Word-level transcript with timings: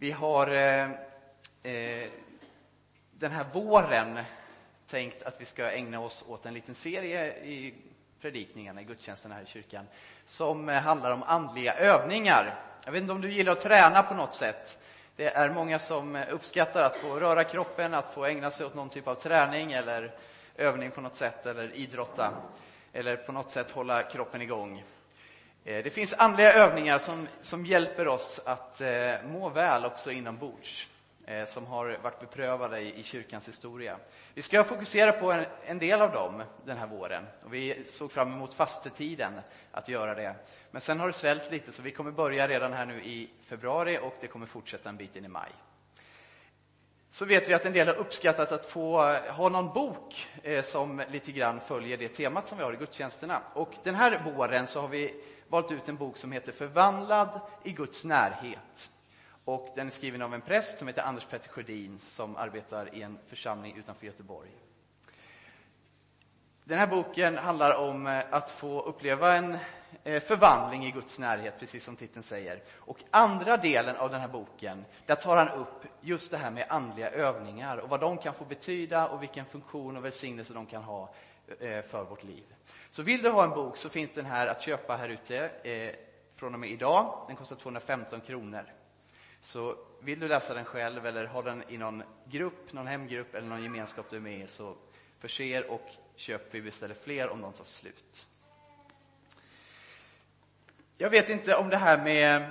Vi 0.00 0.10
har 0.10 0.46
eh, 0.46 0.90
eh, 1.62 2.08
den 3.10 3.32
här 3.32 3.46
våren 3.52 4.18
tänkt 4.90 5.22
att 5.22 5.40
vi 5.40 5.44
ska 5.44 5.70
ägna 5.70 6.00
oss 6.00 6.24
åt 6.28 6.46
en 6.46 6.54
liten 6.54 6.74
serie 6.74 7.26
i 7.26 7.74
predikningarna, 8.20 8.80
i 8.80 8.84
gudstjänsterna 8.84 9.34
här 9.34 9.42
i 9.42 9.46
kyrkan, 9.46 9.86
som 10.26 10.68
handlar 10.68 11.12
om 11.12 11.22
andliga 11.22 11.74
övningar. 11.74 12.54
Jag 12.84 12.92
vet 12.92 13.00
inte 13.00 13.12
om 13.12 13.20
du 13.20 13.32
gillar 13.32 13.52
att 13.52 13.60
träna 13.60 14.02
på 14.02 14.14
något 14.14 14.34
sätt. 14.34 14.78
Det 15.16 15.28
är 15.28 15.50
många 15.50 15.78
som 15.78 16.24
uppskattar 16.30 16.82
att 16.82 16.96
få 16.96 17.20
röra 17.20 17.44
kroppen, 17.44 17.94
att 17.94 18.14
få 18.14 18.24
ägna 18.24 18.50
sig 18.50 18.66
åt 18.66 18.74
någon 18.74 18.88
typ 18.88 19.08
av 19.08 19.14
träning 19.14 19.72
eller 19.72 20.14
övning 20.56 20.90
på 20.90 21.00
något 21.00 21.16
sätt, 21.16 21.46
eller 21.46 21.72
idrotta, 21.76 22.32
eller 22.92 23.16
på 23.16 23.32
något 23.32 23.50
sätt 23.50 23.70
hålla 23.70 24.02
kroppen 24.02 24.42
igång. 24.42 24.84
Eh, 25.68 25.84
det 25.84 25.90
finns 25.90 26.14
andliga 26.18 26.52
övningar 26.52 26.98
som, 26.98 27.28
som 27.40 27.66
hjälper 27.66 28.08
oss 28.08 28.40
att 28.44 28.80
eh, 28.80 29.14
må 29.24 29.48
väl 29.48 29.84
också 29.84 30.12
inombords, 30.12 30.88
eh, 31.26 31.44
som 31.44 31.66
har 31.66 31.98
varit 32.02 32.20
beprövade 32.20 32.80
i, 32.80 33.00
i 33.00 33.02
kyrkans 33.02 33.48
historia. 33.48 33.96
Vi 34.34 34.42
ska 34.42 34.64
fokusera 34.64 35.12
på 35.12 35.32
en, 35.32 35.44
en, 35.66 35.78
del 35.78 36.00
av 36.00 36.12
dem 36.12 36.42
den 36.64 36.76
här 36.76 36.86
våren. 36.86 37.26
Och 37.44 37.54
vi 37.54 37.84
såg 37.86 38.12
fram 38.12 38.32
emot 38.32 38.54
fastetiden 38.54 39.32
att 39.72 39.88
göra 39.88 40.14
det. 40.14 40.34
Men 40.70 40.80
sen 40.80 41.00
har 41.00 41.06
det 41.06 41.12
svällt 41.12 41.50
lite, 41.50 41.72
så 41.72 41.82
vi 41.82 41.90
kommer 41.90 42.10
börja 42.10 42.48
redan 42.48 42.72
här 42.72 42.86
nu 42.86 43.04
i 43.04 43.30
februari 43.46 43.98
och 44.02 44.14
det 44.20 44.26
kommer 44.26 44.46
fortsätta 44.46 44.88
en 44.88 44.96
bit 44.96 45.16
in 45.16 45.24
i 45.24 45.28
maj 45.28 45.50
så 47.10 47.24
vet 47.24 47.48
vi 47.48 47.54
att 47.54 47.66
en 47.66 47.72
del 47.72 47.86
har 47.86 47.94
uppskattat 47.94 48.52
att 48.52 48.66
få 48.66 49.08
eh, 49.08 49.34
ha 49.34 49.48
någon 49.48 49.72
bok 49.72 50.28
eh, 50.42 50.64
som 50.64 51.02
lite 51.10 51.32
grann 51.32 51.60
följer 51.60 51.96
det 51.96 52.08
temat 52.08 52.48
som 52.48 52.58
vi 52.58 52.64
har 52.64 52.72
i 52.72 52.76
gudstjänsterna. 52.76 53.42
Och 53.54 53.74
den 53.82 53.94
här 53.94 54.22
våren 54.24 54.66
så 54.66 54.80
har 54.80 54.88
vi 54.88 55.14
valt 55.48 55.72
ut 55.72 55.88
en 55.88 55.96
bok 55.96 56.16
som 56.16 56.32
heter 56.32 56.52
Förvandlad 56.52 57.40
i 57.64 57.72
Guds 57.72 58.04
närhet. 58.04 58.90
Och 59.44 59.72
den 59.76 59.86
är 59.86 59.90
skriven 59.90 60.22
av 60.22 60.34
en 60.34 60.40
präst 60.40 60.78
som 60.78 60.88
heter 60.88 61.02
Anders 61.02 61.24
Petter 61.24 61.48
Sjödin 61.48 61.98
som 62.00 62.36
arbetar 62.36 62.94
i 62.94 63.02
en 63.02 63.18
församling 63.28 63.76
utanför 63.76 64.06
Göteborg. 64.06 64.50
Den 66.68 66.78
här 66.78 66.86
boken 66.86 67.38
handlar 67.38 67.78
om 67.78 68.06
eh, 68.06 68.24
att 68.30 68.50
få 68.50 68.82
uppleva 68.82 69.36
en 69.36 69.58
eh, 70.04 70.22
förvandling 70.22 70.86
i 70.86 70.90
Guds 70.90 71.18
närhet, 71.18 71.54
precis 71.58 71.84
som 71.84 71.96
titeln 71.96 72.22
säger. 72.22 72.62
Och 72.74 72.98
andra 73.10 73.56
delen 73.56 73.96
av 73.96 74.10
den 74.10 74.20
här 74.20 74.28
boken, 74.28 74.84
där 75.06 75.14
tar 75.14 75.36
han 75.36 75.48
upp 75.48 75.84
just 76.00 76.30
det 76.30 76.36
här 76.36 76.50
med 76.50 76.66
andliga 76.68 77.10
övningar 77.10 77.76
och 77.76 77.88
vad 77.88 78.00
de 78.00 78.18
kan 78.18 78.34
få 78.34 78.44
betyda 78.44 79.08
och 79.08 79.22
vilken 79.22 79.44
funktion 79.44 79.96
och 79.96 80.04
välsignelse 80.04 80.54
de 80.54 80.66
kan 80.66 80.82
ha 80.82 81.14
eh, 81.60 81.82
för 81.82 82.04
vårt 82.04 82.24
liv. 82.24 82.44
Så 82.90 83.02
vill 83.02 83.22
du 83.22 83.30
ha 83.30 83.44
en 83.44 83.50
bok 83.50 83.76
så 83.76 83.88
finns 83.88 84.10
den 84.14 84.26
här 84.26 84.46
att 84.46 84.62
köpa 84.62 84.96
här 84.96 85.08
ute 85.08 85.50
från 86.36 86.54
och 86.54 86.60
med 86.60 86.70
idag. 86.70 87.24
Den 87.26 87.36
kostar 87.36 87.56
215 87.56 88.20
kronor. 88.20 88.64
Så 89.40 89.76
vill 90.00 90.20
du 90.20 90.28
läsa 90.28 90.54
den 90.54 90.64
själv 90.64 91.06
eller 91.06 91.24
ha 91.24 91.42
den 91.42 91.64
i 91.68 91.78
någon 91.78 92.02
grupp, 92.24 92.72
någon 92.72 92.86
hemgrupp 92.86 93.34
eller 93.34 93.48
någon 93.48 93.62
gemenskap 93.62 94.06
du 94.10 94.16
är 94.16 94.20
med 94.20 94.40
i 94.40 94.46
så 94.46 94.74
förser 95.18 95.70
och 95.70 95.90
köp 96.18 96.54
vi 96.54 96.62
beställer 96.62 96.94
fler 96.94 97.28
om 97.28 97.40
de 97.40 97.52
tar 97.52 97.64
slut. 97.64 98.26
Jag 100.96 101.10
vet 101.10 101.30
inte 101.30 101.54
om 101.54 101.68
det 101.68 101.76
här 101.76 101.98
med 101.98 102.42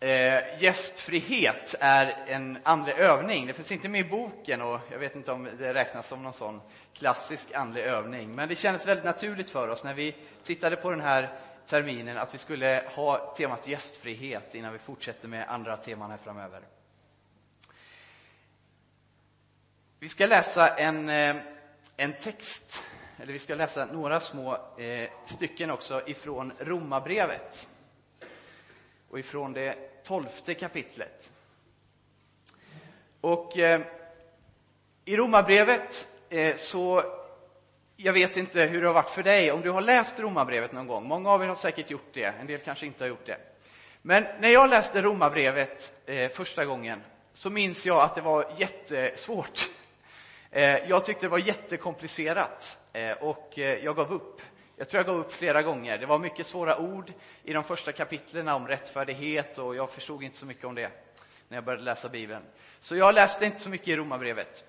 eh, 0.00 0.62
gästfrihet 0.62 1.74
är 1.80 2.24
en 2.26 2.58
andlig 2.62 2.92
övning. 2.92 3.46
Det 3.46 3.52
finns 3.52 3.72
inte 3.72 3.88
med 3.88 4.00
i 4.00 4.08
boken 4.08 4.62
och 4.62 4.80
jag 4.90 4.98
vet 4.98 5.16
inte 5.16 5.32
om 5.32 5.48
det 5.58 5.74
räknas 5.74 6.08
som 6.08 6.22
någon 6.22 6.32
sån 6.32 6.60
klassisk 6.94 7.54
andlig 7.54 7.82
övning. 7.82 8.34
Men 8.34 8.48
det 8.48 8.56
kändes 8.56 8.86
väldigt 8.86 9.04
naturligt 9.04 9.50
för 9.50 9.68
oss 9.68 9.84
när 9.84 9.94
vi 9.94 10.16
tittade 10.42 10.76
på 10.76 10.90
den 10.90 11.00
här 11.00 11.38
terminen 11.66 12.18
att 12.18 12.34
vi 12.34 12.38
skulle 12.38 12.82
ha 12.94 13.34
temat 13.36 13.68
gästfrihet 13.68 14.54
innan 14.54 14.72
vi 14.72 14.78
fortsätter 14.78 15.28
med 15.28 15.48
andra 15.48 15.76
teman 15.76 16.10
här 16.10 16.18
framöver. 16.18 16.60
Vi 20.00 20.08
ska 20.08 20.26
läsa 20.26 20.68
en, 20.76 21.08
eh, 21.08 21.36
en 21.96 22.12
text 22.12 22.82
eller 23.20 23.32
vi 23.32 23.38
ska 23.38 23.54
läsa 23.54 23.84
några 23.84 24.20
små 24.20 24.58
eh, 24.78 25.08
stycken 25.24 25.70
också 25.70 26.02
ifrån 26.06 26.52
Romarbrevet 26.58 27.68
och 29.08 29.18
ifrån 29.18 29.52
det 29.52 29.74
tolfte 30.04 30.54
kapitlet. 30.54 31.30
Och 33.20 33.58
eh, 33.58 33.80
i 35.04 35.16
Romarbrevet 35.16 36.08
eh, 36.28 36.56
så, 36.56 37.02
jag 37.96 38.12
vet 38.12 38.36
inte 38.36 38.62
hur 38.62 38.80
det 38.80 38.86
har 38.86 38.94
varit 38.94 39.10
för 39.10 39.22
dig, 39.22 39.52
om 39.52 39.60
du 39.60 39.70
har 39.70 39.80
läst 39.80 40.18
Romarbrevet 40.20 40.72
någon 40.72 40.86
gång. 40.86 41.08
Många 41.08 41.30
av 41.30 41.42
er 41.42 41.46
har 41.46 41.54
säkert 41.54 41.90
gjort 41.90 42.10
det, 42.12 42.24
en 42.40 42.46
del 42.46 42.60
kanske 42.60 42.86
inte 42.86 43.04
har 43.04 43.08
gjort 43.08 43.26
det. 43.26 43.38
Men 44.02 44.26
när 44.40 44.48
jag 44.48 44.70
läste 44.70 45.02
Romarbrevet 45.02 45.92
eh, 46.06 46.30
första 46.30 46.64
gången 46.64 47.02
så 47.32 47.50
minns 47.50 47.86
jag 47.86 48.00
att 48.00 48.14
det 48.14 48.20
var 48.20 48.54
jättesvårt. 48.56 49.70
Eh, 50.50 50.88
jag 50.88 51.04
tyckte 51.04 51.26
det 51.26 51.30
var 51.30 51.38
jättekomplicerat. 51.38 52.76
Eh, 52.98 53.12
och 53.12 53.58
eh, 53.58 53.84
jag 53.84 53.96
gav 53.96 54.12
upp. 54.12 54.42
Jag 54.76 54.88
tror 54.88 54.98
jag 54.98 55.06
gav 55.06 55.16
upp 55.16 55.32
flera 55.32 55.62
gånger. 55.62 55.98
Det 55.98 56.06
var 56.06 56.18
mycket 56.18 56.46
svåra 56.46 56.78
ord 56.78 57.12
i 57.44 57.52
de 57.52 57.64
första 57.64 57.92
kapitlen 57.92 58.48
om 58.48 58.68
rättfärdighet 58.68 59.58
och 59.58 59.76
jag 59.76 59.90
förstod 59.90 60.22
inte 60.22 60.36
så 60.36 60.46
mycket 60.46 60.64
om 60.64 60.74
det 60.74 60.90
när 61.48 61.56
jag 61.56 61.64
började 61.64 61.82
läsa 61.84 62.08
Bibeln. 62.08 62.42
Så 62.80 62.96
jag 62.96 63.14
läste 63.14 63.46
inte 63.46 63.60
så 63.60 63.68
mycket 63.68 63.88
i 63.88 63.96
Romarbrevet. 63.96 64.64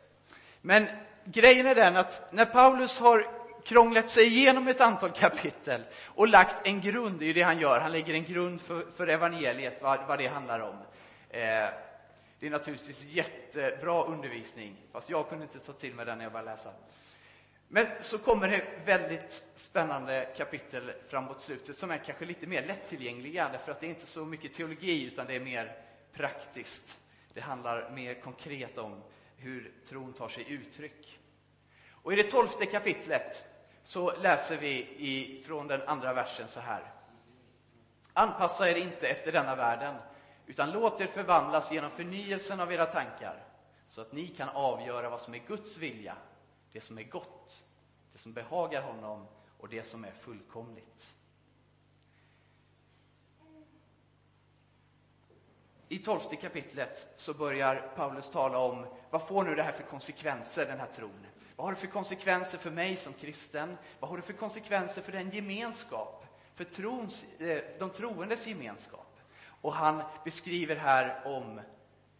Men 0.62 0.88
grejen 1.26 1.68
är 1.68 1.76
den 1.76 1.98
att 1.98 2.34
när 2.34 2.46
Paulus 2.46 3.00
har 3.00 3.28
krånglat 3.66 4.10
sig 4.10 4.26
igenom 4.28 4.68
ett 4.68 4.82
antal 4.82 5.12
kapitel 5.12 5.82
och 6.06 6.28
lagt 6.28 6.68
en 6.68 6.82
grund, 6.82 7.20
det 7.20 7.26
är 7.26 7.28
ju 7.28 7.34
det 7.34 7.42
han 7.42 7.60
gör, 7.60 7.80
han 7.80 7.92
lägger 7.92 8.14
en 8.14 8.24
grund 8.24 8.62
för, 8.62 8.86
för 8.96 9.08
evangeliet, 9.08 9.82
vad, 9.82 10.00
vad 10.08 10.20
det 10.20 10.28
handlar 10.28 10.60
om. 10.60 10.76
Eh, 11.30 11.70
det 12.40 12.48
är 12.48 12.50
naturligtvis 12.50 13.04
jättebra 13.04 14.04
undervisning, 14.04 14.76
fast 14.92 15.10
jag 15.10 15.30
kunde 15.30 15.44
inte 15.44 15.60
ta 15.60 15.74
till 15.74 15.94
mig 15.94 16.06
den 16.06 16.18
när 16.18 16.26
jag 16.26 16.32
började 16.32 16.52
läsa. 16.52 16.70
Men 17.72 17.88
så 18.02 18.18
kommer 18.18 18.48
det 18.48 18.64
väldigt 18.86 19.44
spännande 19.56 20.28
kapitel 20.38 20.92
framåt 21.08 21.42
slutet 21.42 21.78
som 21.78 21.92
är 21.92 21.98
kanske 21.98 22.26
lite 22.26 22.48
mer 22.48 22.68
lättillgängliga 22.68 23.50
därför 23.52 23.72
att 23.72 23.80
det 23.80 23.88
är 23.88 23.90
inte 23.90 24.06
så 24.06 24.26
mycket 24.26 24.54
teologi 24.54 25.06
utan 25.06 25.28
det 25.28 25.36
är 25.36 25.40
mer 25.40 25.78
praktiskt. 26.14 27.00
Det 27.34 27.42
handlar 27.42 27.90
mer 27.90 28.14
konkret 28.14 28.78
om 28.78 29.02
hur 29.38 29.72
tron 29.90 30.14
tar 30.14 30.30
sig 30.30 30.52
uttryck. 30.52 31.20
Och 31.92 32.14
i 32.14 32.16
det 32.16 32.24
tolfte 32.24 32.66
kapitlet 32.66 33.46
så 33.84 34.16
läser 34.18 34.58
vi 34.58 35.44
från 35.48 35.68
den 35.68 35.82
andra 35.82 36.14
versen 36.14 36.48
så 36.48 36.60
här. 36.60 36.94
Anpassa 38.14 38.70
er 38.70 38.76
inte 38.76 39.08
efter 39.08 39.32
denna 39.32 39.56
världen 39.56 39.96
utan 40.48 40.72
låt 40.72 41.02
er 41.02 41.08
förvandlas 41.08 41.72
genom 41.72 41.92
förnyelsen 41.92 42.60
av 42.60 42.74
era 42.74 42.86
tankar 42.86 43.44
så 43.88 44.02
att 44.02 44.12
ni 44.12 44.28
kan 44.28 44.50
avgöra 44.50 45.10
vad 45.10 45.22
som 45.22 45.34
är 45.34 45.42
Guds 45.48 45.78
vilja 45.78 46.16
det 46.72 46.82
som 46.82 46.98
är 46.98 47.04
gott, 47.04 47.64
det 48.14 48.20
som 48.20 48.34
behagar 48.34 48.82
honom 48.82 49.28
och 49.58 49.70
det 49.70 49.84
som 49.84 50.06
är 50.06 50.12
fullkomligt. 50.12 51.16
I 55.92 56.00
tolfte 56.00 56.36
kapitlet 56.36 57.08
så 57.16 57.34
börjar 57.34 57.92
Paulus 57.96 58.30
tala 58.30 58.58
om 58.58 58.86
vad 59.10 59.28
får 59.28 59.44
nu 59.44 59.56
det 59.56 59.64
här 59.64 59.72
för 59.72 59.84
konsekvenser, 59.84 60.66
den 60.66 60.80
här 60.80 60.88
tron? 60.88 61.26
Vad 61.56 61.68
har 61.68 61.74
det 61.74 61.80
för 61.80 61.88
konsekvenser 61.88 62.58
för 62.58 62.72
mig 62.72 62.96
som 62.96 63.14
kristen? 63.14 63.78
Vad 64.00 64.10
har 64.10 64.18
det 64.18 64.24
för 64.24 64.34
konsekvenser 64.34 65.02
för 65.02 65.12
den 65.12 65.30
gemenskap, 65.30 66.26
för 66.56 66.64
trons, 66.64 67.24
eh, 67.40 67.64
de 67.80 67.90
troendes 67.90 68.48
gemenskap? 68.48 69.20
Och 69.62 69.74
han 69.74 70.04
beskriver 70.26 70.76
här 70.76 71.28
om 71.28 71.62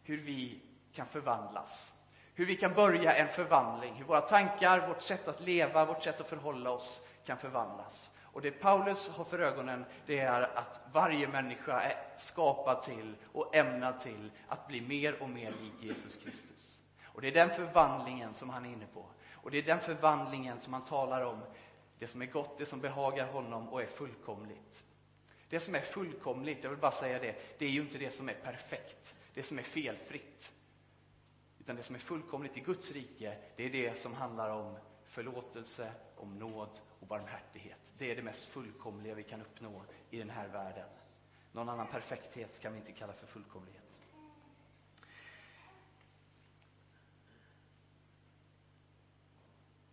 hur 0.04 0.18
vi 0.18 0.62
kan 0.94 1.08
förvandlas 1.08 1.92
hur 2.40 2.46
vi 2.46 2.56
kan 2.56 2.74
börja 2.74 3.16
en 3.16 3.28
förvandling, 3.28 3.94
hur 3.94 4.06
våra 4.06 4.22
tankar, 4.22 4.88
vårt 4.88 5.02
sätt 5.02 5.28
att 5.28 5.42
leva, 5.42 5.86
vårt 5.86 6.04
sätt 6.04 6.22
att 6.22 6.30
förhålla 6.30 6.72
oss 6.72 7.02
kan 7.26 7.38
förvandlas. 7.38 8.10
Och 8.24 8.42
det 8.42 8.52
Paulus 8.52 9.10
har 9.10 9.26
för 9.26 9.40
ögonen, 9.40 9.86
det 10.06 10.20
är 10.20 10.42
att 10.42 10.80
varje 10.92 11.28
människa 11.28 11.80
är 11.80 11.94
skapad 12.18 12.82
till 12.82 13.16
och 13.34 13.56
ämnad 13.56 14.00
till 14.00 14.32
att 14.48 14.68
bli 14.68 14.82
mer 14.82 15.22
och 15.22 15.30
mer 15.30 15.52
lik 15.62 15.74
Jesus 15.82 16.16
Kristus. 16.24 16.80
Och 17.04 17.22
det 17.22 17.28
är 17.28 17.32
den 17.32 17.50
förvandlingen 17.50 18.34
som 18.34 18.50
han 18.50 18.66
är 18.66 18.70
inne 18.70 18.88
på. 18.94 19.06
Och 19.34 19.52
det 19.52 19.58
är 19.58 19.64
den 19.64 19.80
förvandlingen 19.80 20.62
som 20.62 20.74
han 20.74 20.86
talar 20.86 21.26
om, 21.26 21.40
det 22.00 22.08
som 22.08 22.22
är 22.22 22.26
gott, 22.26 22.58
det 22.58 22.66
som 22.66 22.82
behagar 22.82 23.28
honom 23.28 23.70
och 23.70 23.82
är 23.82 23.88
fullkomligt. 23.88 24.84
Det 25.50 25.60
som 25.60 25.76
är 25.76 25.82
fullkomligt, 25.82 26.64
jag 26.64 26.70
vill 26.70 26.80
bara 26.80 26.92
säga 26.92 27.20
det, 27.20 27.36
det 27.58 27.66
är 27.66 27.70
ju 27.70 27.82
inte 27.82 27.98
det 27.98 28.12
som 28.12 28.30
är 28.30 28.34
perfekt, 28.44 29.16
det 29.34 29.44
som 29.44 29.60
är 29.60 29.64
felfritt. 29.64 30.52
Utan 31.70 31.78
det 31.78 31.84
som 31.84 31.96
är 31.96 32.00
fullkomligt 32.00 32.58
i 32.58 32.60
Guds 32.60 32.92
rike, 32.92 33.38
det 33.56 33.64
är 33.64 33.70
det 33.70 34.00
som 34.00 34.14
handlar 34.14 34.50
om 34.50 34.78
förlåtelse, 35.06 35.92
om 36.16 36.40
nåd 36.40 36.80
och 37.00 37.08
barmhärtighet. 37.08 37.92
Det 37.98 38.12
är 38.12 38.16
det 38.16 38.22
mest 38.22 38.46
fullkomliga 38.46 39.16
vi 39.16 39.24
kan 39.24 39.42
uppnå 39.42 39.84
i 40.10 40.18
den 40.18 40.30
här 40.30 40.48
världen. 40.48 40.90
Någon 41.52 41.70
annan 41.70 41.88
perfekthet 41.88 42.60
kan 42.60 42.74
vi 42.74 42.80
inte 42.80 42.92
kalla 42.92 43.14
för 43.14 43.28
fullkomlighet. 43.28 44.02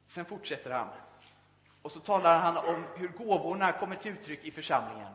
Sen 0.07 0.25
fortsätter 0.25 0.71
han. 0.71 0.89
Och 1.83 1.93
så 1.93 2.01
talar 2.01 2.39
han 2.39 2.57
om 2.57 2.85
hur 2.97 3.09
gåvorna 3.09 3.73
kommer 3.73 3.97
till 3.97 4.13
uttryck 4.13 4.45
i 4.45 4.51
församlingen. 4.51 5.13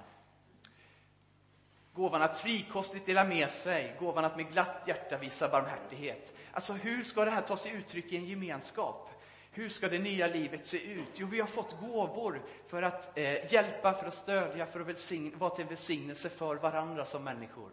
Gåvan 1.94 2.22
att 2.22 2.40
frikostigt 2.40 3.06
dela 3.06 3.24
med 3.24 3.50
sig, 3.50 3.96
gåvan 4.00 4.26
att 4.26 4.38
med 4.38 4.52
glatt 4.52 4.84
hjärta 4.86 5.18
visa 5.18 5.50
barmhärtighet. 5.50 6.34
Alltså 6.52 6.74
hur 6.74 7.04
ska 7.04 7.26
det 7.26 7.32
här 7.32 7.42
ta 7.42 7.58
sig 7.58 7.72
uttryck 7.72 8.14
i 8.14 8.18
en 8.18 8.26
gemenskap? 8.26 9.10
Hur 9.52 9.70
ska 9.70 9.88
det 9.88 10.00
nya 10.00 10.28
livet 10.28 10.66
se 10.66 10.92
ut? 10.92 11.10
Jo, 11.14 11.28
vi 11.28 11.40
har 11.40 11.48
fått 11.48 11.80
gåvor 11.80 12.42
för 12.68 12.82
att 12.82 13.18
eh, 13.18 13.54
hjälpa, 13.54 13.94
för 13.94 14.08
att 14.08 14.14
stödja, 14.14 14.66
för 14.66 14.80
att 14.80 14.88
välsign, 14.88 15.34
vara 15.38 15.56
till 15.56 15.66
välsignelse 15.66 16.30
för 16.30 16.56
varandra 16.56 17.06
som 17.06 17.24
människor. 17.24 17.72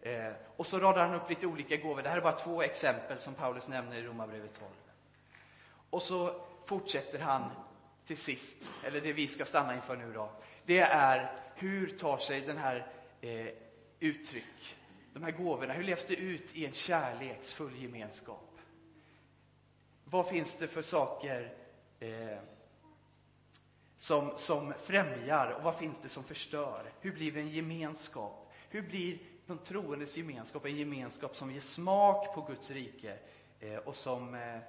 Eh, 0.00 0.32
och 0.56 0.66
så 0.66 0.78
radar 0.78 1.06
han 1.06 1.14
upp 1.14 1.30
lite 1.30 1.46
olika 1.46 1.76
gåvor. 1.76 2.02
Det 2.02 2.08
här 2.08 2.16
är 2.16 2.20
bara 2.20 2.32
två 2.32 2.62
exempel 2.62 3.18
som 3.18 3.34
Paulus 3.34 3.68
nämner 3.68 3.96
i 3.96 4.02
Romarbrevet 4.02 4.58
12. 4.58 4.70
Och 5.90 6.02
så 6.02 6.40
fortsätter 6.66 7.18
han 7.18 7.50
till 8.06 8.16
sist, 8.16 8.56
eller 8.84 9.00
det 9.00 9.12
vi 9.12 9.28
ska 9.28 9.44
stanna 9.44 9.74
inför 9.74 9.96
nu 9.96 10.12
då. 10.12 10.30
Det 10.64 10.80
är 10.80 11.32
hur 11.54 11.98
tar 11.98 12.18
sig 12.18 12.40
den 12.40 12.58
här 12.58 12.86
eh, 13.20 13.48
uttryck, 14.00 14.76
de 15.12 15.22
här 15.22 15.30
gåvorna, 15.30 15.72
hur 15.72 15.84
levs 15.84 16.06
det 16.06 16.16
ut 16.16 16.56
i 16.56 16.66
en 16.66 16.72
kärleksfull 16.72 17.82
gemenskap? 17.82 18.58
Vad 20.04 20.28
finns 20.28 20.54
det 20.58 20.68
för 20.68 20.82
saker 20.82 21.54
eh, 22.00 22.38
som, 23.96 24.32
som 24.36 24.74
främjar 24.84 25.50
och 25.50 25.62
vad 25.62 25.76
finns 25.76 25.98
det 26.02 26.08
som 26.08 26.24
förstör? 26.24 26.92
Hur 27.00 27.12
blir 27.12 27.30
vi 27.30 27.40
en 27.40 27.48
gemenskap? 27.48 28.52
Hur 28.68 28.82
blir 28.82 29.18
de 29.46 29.58
troendes 29.58 30.16
gemenskap 30.16 30.64
en 30.64 30.76
gemenskap 30.76 31.36
som 31.36 31.52
ger 31.52 31.60
smak 31.60 32.34
på 32.34 32.42
Guds 32.42 32.70
rike 32.70 33.18
eh, 33.60 33.76
och 33.76 33.96
som 33.96 34.34
eh, 34.34 34.60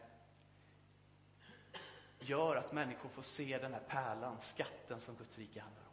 gör 2.20 2.56
att 2.56 2.74
människor 2.74 3.10
får 3.10 3.22
se 3.22 3.58
den 3.58 3.74
här 3.74 3.84
pärlan, 3.88 4.38
skatten 4.42 5.00
som 5.00 5.16
Guds 5.16 5.38
rike 5.38 5.62
handlar 5.62 5.82
om. 5.82 5.87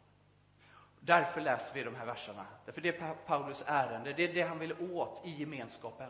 Därför 1.05 1.41
läser 1.41 1.75
vi 1.75 1.83
de 1.83 1.95
här 1.95 2.05
verserna. 2.05 2.45
Därför 2.65 2.81
det 2.81 3.01
är 3.01 3.13
Paulus 3.25 3.63
ärende, 3.67 4.13
det 4.13 4.23
är 4.23 4.33
det 4.33 4.41
han 4.41 4.59
vill 4.59 4.73
åt 4.91 5.21
i 5.25 5.31
gemenskapen. 5.31 6.09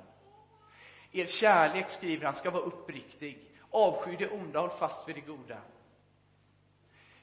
Er 1.11 1.25
kärlek, 1.25 1.89
skriver 1.89 2.25
han, 2.25 2.35
ska 2.35 2.51
vara 2.51 2.63
uppriktig. 2.63 3.51
Avsky 3.69 4.15
det 4.15 4.29
onda, 4.29 4.59
håll 4.59 4.69
fast 4.69 5.07
vid 5.07 5.15
det 5.15 5.21
goda. 5.21 5.57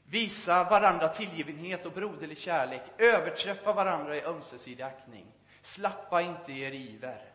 Visa 0.04 0.64
varandra 0.64 1.08
tillgivenhet 1.08 1.86
och 1.86 1.92
broderlig 1.92 2.38
kärlek. 2.38 2.82
Överträffa 2.98 3.72
varandra 3.72 4.16
i 4.16 4.22
ömsesidig 4.22 4.82
aktning. 4.82 5.26
Slappa 5.62 6.22
inte 6.22 6.52
i 6.52 6.60
er 6.60 6.72
iver. 6.72 7.32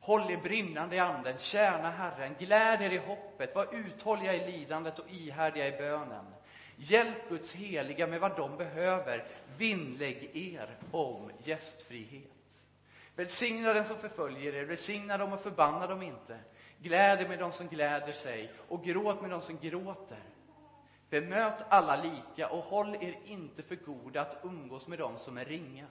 Håll 0.00 0.30
er 0.30 0.36
brinnande 0.36 0.96
i 0.96 0.98
anden, 0.98 1.38
tjäna 1.38 1.90
Herren, 1.90 2.34
gläd 2.38 2.82
er 2.82 2.90
i 2.90 2.98
hoppet, 2.98 3.54
var 3.54 3.74
uthålliga 3.74 4.34
i 4.34 4.50
lidandet 4.50 4.98
och 4.98 5.10
ihärdiga 5.10 5.66
i 5.68 5.78
bönen. 5.78 6.35
Hjälp 6.76 7.28
Guds 7.28 7.52
heliga 7.52 8.06
med 8.06 8.20
vad 8.20 8.36
de 8.36 8.56
behöver, 8.56 9.24
vinnlägg 9.56 10.30
er 10.36 10.76
om 10.90 11.30
gästfrihet. 11.44 12.32
Välsigna 13.14 13.72
den 13.72 13.84
som 13.84 13.96
förföljer 13.96 14.54
er, 14.54 14.64
välsigna 14.64 15.18
dem 15.18 15.32
och 15.32 15.40
förbanna 15.40 15.86
dem 15.86 16.02
inte. 16.02 16.38
Gläd 16.78 17.20
er 17.20 17.28
med 17.28 17.38
dem 17.38 17.52
som 17.52 17.68
gläder 17.68 18.12
sig 18.12 18.52
och 18.68 18.84
gråt 18.84 19.20
med 19.20 19.30
dem 19.30 19.40
som 19.40 19.58
gråter. 19.58 20.22
Bemöt 21.10 21.64
alla 21.68 21.96
lika 21.96 22.48
och 22.48 22.64
håll 22.64 22.94
er 22.94 23.18
inte 23.24 23.62
för 23.62 23.76
goda 23.76 24.20
att 24.20 24.44
umgås 24.44 24.86
med 24.86 24.98
dem 24.98 25.18
som 25.18 25.38
är 25.38 25.44
ringa. 25.44 25.86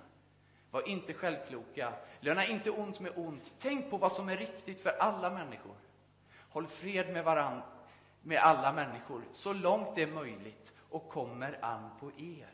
Var 0.72 0.88
inte 0.88 1.14
självkloka, 1.14 1.94
löna 2.20 2.46
inte 2.46 2.72
ont 2.72 3.00
med 3.00 3.12
ont. 3.16 3.54
Tänk 3.60 3.90
på 3.90 3.98
vad 3.98 4.12
som 4.12 4.30
är 4.30 4.38
riktigt 4.38 4.80
för 4.80 4.90
alla 4.90 5.30
människor. 5.30 5.76
Håll 6.50 6.68
fred 6.68 7.14
med 7.14 7.24
varandra, 7.24 7.64
med 8.22 8.38
alla 8.38 8.74
människor, 8.74 9.22
så 9.32 9.54
långt 9.54 9.96
det 9.96 10.02
är 10.02 10.08
möjligt 10.08 10.75
och 10.96 11.10
kommer 11.10 11.58
an 11.62 11.90
på 12.00 12.12
er. 12.18 12.54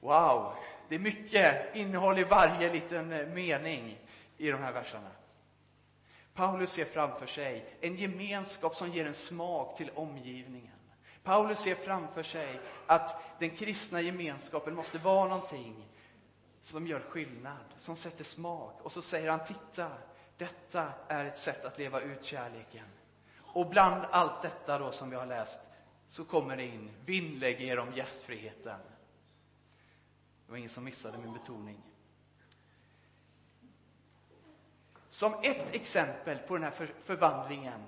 Wow, 0.00 0.54
det 0.88 0.94
är 0.94 0.98
mycket 0.98 1.76
innehåll 1.76 2.18
i 2.18 2.24
varje 2.24 2.72
liten 2.72 3.12
eh, 3.12 3.26
mening 3.26 3.98
i 4.36 4.50
de 4.50 4.56
här 4.56 4.72
verserna. 4.72 5.10
Paulus 6.34 6.70
ser 6.70 6.84
framför 6.84 7.26
sig 7.26 7.76
en 7.80 7.96
gemenskap 7.96 8.76
som 8.76 8.90
ger 8.90 9.06
en 9.06 9.14
smak 9.14 9.76
till 9.76 9.90
omgivningen. 9.94 10.74
Paulus 11.22 11.58
ser 11.58 11.74
framför 11.74 12.22
sig 12.22 12.60
att 12.86 13.38
den 13.38 13.50
kristna 13.50 14.00
gemenskapen 14.00 14.74
måste 14.74 14.98
vara 14.98 15.28
någonting 15.28 15.88
som 16.62 16.86
gör 16.86 17.00
skillnad, 17.00 17.64
som 17.76 17.96
sätter 17.96 18.24
smak. 18.24 18.80
Och 18.82 18.92
så 18.92 19.02
säger 19.02 19.30
han, 19.30 19.44
titta, 19.44 19.90
detta 20.36 20.92
är 21.08 21.24
ett 21.24 21.38
sätt 21.38 21.64
att 21.64 21.78
leva 21.78 22.00
ut 22.00 22.24
kärleken. 22.24 22.86
Och 23.36 23.66
bland 23.66 24.04
allt 24.10 24.42
detta 24.42 24.78
då 24.78 24.92
som 24.92 25.10
vi 25.10 25.16
har 25.16 25.26
läst 25.26 25.58
så 26.08 26.24
kommer 26.24 26.56
det 26.56 26.66
in, 26.66 26.90
vinnlägg 27.04 27.60
er 27.60 27.78
om 27.78 27.92
gästfriheten. 27.92 28.80
Det 30.46 30.50
var 30.50 30.56
ingen 30.56 30.70
som 30.70 30.84
missade 30.84 31.18
min 31.18 31.32
betoning. 31.32 31.82
Som 35.08 35.34
ett 35.42 35.74
exempel 35.74 36.38
på 36.38 36.54
den 36.54 36.64
här 36.64 36.70
för 36.70 36.94
förvandlingen 37.04 37.80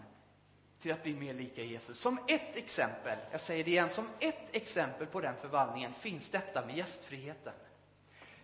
till 0.80 0.92
att 0.92 1.02
bli 1.02 1.14
mer 1.14 1.34
lika 1.34 1.62
Jesus. 1.62 1.98
Som 1.98 2.18
ett 2.28 2.56
exempel, 2.56 3.18
jag 3.30 3.40
säger 3.40 3.64
det 3.64 3.70
igen, 3.70 3.90
som 3.90 4.08
ett 4.18 4.56
exempel 4.56 5.06
på 5.06 5.20
den 5.20 5.34
förvandlingen 5.40 5.94
finns 5.94 6.30
detta 6.30 6.66
med 6.66 6.76
gästfriheten. 6.76 7.54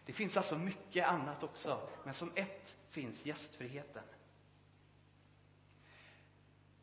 Det 0.06 0.12
finns 0.12 0.37
alltså 0.37 0.56
mycket 0.56 1.08
annat 1.08 1.43
också, 1.43 1.88
men 2.05 2.14
som 2.14 2.32
ett 2.34 2.76
finns 2.90 3.26
gästfriheten. 3.26 4.02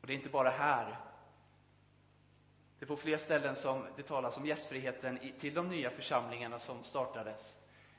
Och 0.02 0.08
det 0.08 0.14
är 0.14 0.18
inte 0.18 0.30
bara 0.30 0.50
här. 0.50 1.00
Det 2.84 2.86
är 2.86 2.96
på 2.96 3.02
fler 3.02 3.18
ställen 3.18 3.56
som 3.56 3.88
det 3.96 4.04
talas 4.04 4.38
om 4.38 4.46
gästfriheten 4.46 5.20
till 5.40 5.54
de 5.54 5.70
nya 5.70 5.90
församlingarna 5.90 6.60
som 6.60 6.84
startades. 6.84 7.58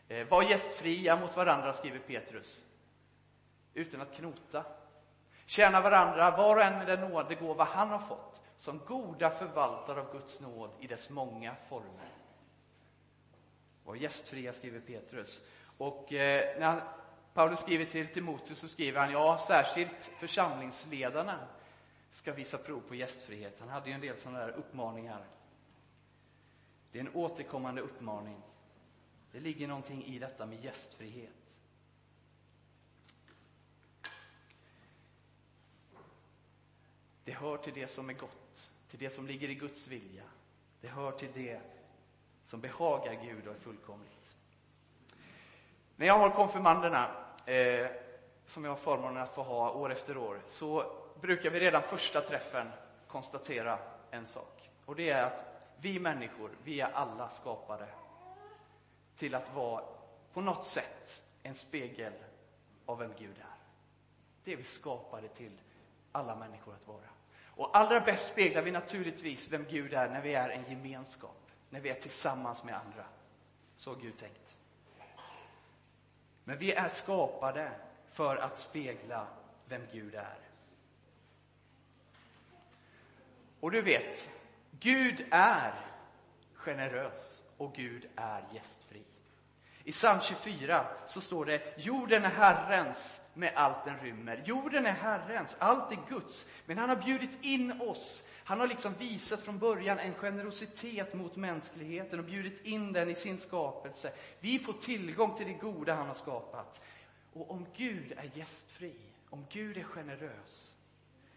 Eh, 0.09 0.27
var 0.27 0.43
gästfria 0.43 1.17
mot 1.17 1.37
varandra, 1.37 1.73
skriver 1.73 1.99
Petrus, 1.99 2.65
utan 3.75 4.01
att 4.01 4.15
knota. 4.15 4.65
Tjäna 5.47 5.81
varandra, 5.81 6.31
var 6.31 6.57
och 6.57 6.63
en 6.63 6.79
med 6.79 6.87
den 6.87 7.01
nådegåva 7.11 7.65
han 7.65 7.89
har 7.89 7.99
fått, 7.99 8.41
som 8.57 8.79
goda 8.79 9.31
förvaltare 9.31 10.01
av 10.01 10.13
Guds 10.13 10.41
nåd 10.41 10.71
i 10.81 10.87
dess 10.87 11.11
många 11.11 11.57
former. 11.69 12.13
Var 13.85 13.95
gästfria, 13.95 14.53
skriver 14.53 14.81
Petrus. 14.81 15.41
Och 15.79 16.13
eh, 16.13 16.61
när 16.61 16.81
Paulus 17.35 17.61
skriver 17.61 17.85
till 17.85 18.13
Timoteus 18.13 18.59
så 18.59 18.69
skriver 18.69 19.01
han, 19.01 19.13
ja, 19.13 19.39
särskilt 19.49 20.11
församlingsledarna 20.19 21.39
ska 22.15 22.33
visa 22.33 22.59
prov 22.59 22.81
på 22.81 22.95
gästfrihet. 22.95 23.61
Han 23.61 23.69
hade 23.69 23.89
ju 23.89 23.95
en 23.95 24.01
del 24.01 24.19
sådana 24.19 24.39
där 24.39 24.53
uppmaningar. 24.53 25.25
Det 26.93 26.99
är 26.99 27.03
en 27.03 27.15
återkommande 27.15 27.81
uppmaning. 27.81 28.43
Det 29.33 29.41
ligger 29.41 29.69
någonting 29.69 30.05
i 30.05 30.19
detta 30.19 30.47
med 30.47 30.65
gästfrihet. 30.65 31.61
Det 37.25 37.33
hör 37.33 37.57
till 37.57 37.75
det 37.75 37.89
som 37.89 38.11
är 38.11 38.15
gott, 38.15 38.71
till 38.91 38.99
det 38.99 39.11
som 39.11 39.27
ligger 39.27 39.49
i 39.49 39.55
Guds 39.55 39.87
vilja. 39.87 40.25
Det 40.81 40.89
hör 40.89 41.13
till 41.13 41.31
det 41.35 41.61
som 42.45 42.61
behagar 42.61 43.15
Gud 43.25 43.47
och 43.47 43.55
är 43.55 43.59
fullkomligt. 43.59 44.37
När 45.97 46.07
jag 46.07 46.19
har 46.19 46.31
konfirmanderna, 46.31 47.11
eh, 47.47 47.87
som 48.47 48.65
jag 48.65 48.71
har 48.71 48.77
förmånen 48.77 49.23
att 49.23 49.35
få 49.35 49.43
ha 49.43 49.73
år 49.73 49.93
efter 49.93 50.17
år, 50.17 50.41
så 50.49 51.04
brukar 51.21 51.51
vi 51.51 51.61
redan 51.61 51.83
första 51.83 52.21
träffen 52.21 52.71
konstatera 53.09 53.79
en 54.11 54.27
sak. 54.27 54.71
Och 54.85 54.97
det 54.97 55.11
är 55.11 55.23
att 55.23 55.45
vi 55.81 55.99
människor, 55.99 56.51
vi 56.65 56.81
är 56.81 56.93
alla 56.93 57.31
skapade 57.31 57.87
till 59.17 59.35
att 59.35 59.55
vara 59.55 59.85
på 60.33 60.41
något 60.41 60.67
sätt 60.67 61.23
en 61.43 61.55
spegel 61.55 62.13
av 62.87 62.99
vem 62.99 63.13
Gud 63.19 63.39
är. 63.39 63.57
Det 64.45 64.53
är 64.53 64.57
vi 64.57 64.65
skapade 64.65 65.29
till, 65.29 65.61
alla 66.13 66.37
människor 66.37 66.75
att 66.75 66.89
vara. 66.89 67.09
Och 67.57 67.77
allra 67.77 68.01
bäst 68.01 68.33
speglar 68.33 68.63
vi 68.63 68.71
naturligtvis 68.71 69.49
vem 69.49 69.65
Gud 69.71 69.95
är 69.95 70.09
när 70.09 70.23
vi 70.23 70.35
är 70.35 70.49
en 70.49 70.65
gemenskap 70.71 71.45
när 71.75 71.81
vi 71.81 71.89
är 71.89 71.95
tillsammans 71.95 72.65
med 72.65 72.75
andra. 72.75 73.05
Så 73.77 73.91
har 73.91 74.01
Gud 74.01 74.19
tänkt. 74.19 74.57
Men 76.45 76.59
vi 76.59 76.73
är 76.73 76.89
skapade 76.89 77.73
för 78.13 78.37
att 78.37 78.59
spegla 78.59 79.27
vem 79.69 79.83
Gud 79.93 80.15
är. 80.15 80.39
Och 83.65 83.71
du 83.71 83.83
vet, 83.83 84.31
Gud 84.71 85.25
är 85.31 85.75
generös 86.55 87.43
och 87.57 87.75
Gud 87.75 88.09
är 88.17 88.45
gästfri. 88.55 89.03
I 89.85 89.93
psalm 89.93 90.21
24 90.21 90.87
så 91.07 91.21
står 91.21 91.45
det, 91.45 91.75
jorden 91.79 92.25
är 92.25 92.29
Herrens 92.29 93.21
med 93.35 93.53
allt 93.55 93.85
den 93.85 93.99
rymmer. 93.99 94.43
Jorden 94.47 94.87
är 94.87 94.93
Herrens, 94.93 95.57
allt 95.59 95.93
är 95.93 95.99
Guds. 96.09 96.47
Men 96.67 96.79
han 96.79 96.89
har 96.89 96.97
bjudit 96.97 97.39
in 97.41 97.81
oss 97.81 98.25
han 98.47 98.61
har 98.61 98.67
liksom 98.67 98.95
visat 98.99 99.43
från 99.43 99.59
början 99.59 99.99
en 99.99 100.15
generositet 100.15 101.15
mot 101.15 101.37
mänskligheten 101.37 102.19
och 102.19 102.25
bjudit 102.25 102.65
in 102.65 102.93
den 102.93 103.11
i 103.11 103.15
sin 103.15 103.39
skapelse. 103.39 104.13
Vi 104.41 104.59
får 104.59 104.73
tillgång 104.73 105.37
till 105.37 105.47
det 105.47 105.53
goda 105.53 105.95
han 105.95 106.07
har 106.07 106.15
skapat. 106.15 106.81
Och 107.33 107.51
om 107.51 107.67
Gud 107.77 108.13
är 108.17 108.31
gästfri, 108.35 108.95
om 109.31 109.47
Gud 109.51 109.77
är 109.77 109.83
generös, 109.83 110.75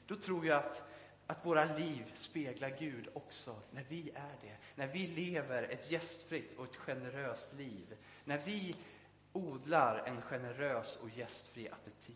då 0.07 0.15
tror 0.15 0.45
jag 0.45 0.57
att, 0.57 0.83
att 1.27 1.45
våra 1.45 1.65
liv 1.65 2.11
speglar 2.15 2.75
Gud 2.79 3.09
också 3.13 3.55
när 3.71 3.85
vi 3.89 4.11
är 4.15 4.35
det. 4.41 4.55
När 4.75 4.87
vi 4.87 5.07
lever 5.07 5.63
ett 5.63 5.91
gästfritt 5.91 6.57
och 6.57 6.65
ett 6.65 6.75
generöst 6.75 7.53
liv. 7.53 7.97
När 8.23 8.37
vi 8.37 8.75
odlar 9.33 10.03
en 10.05 10.21
generös 10.21 10.97
och 10.97 11.09
gästfri 11.09 11.69
attityd. 11.69 12.15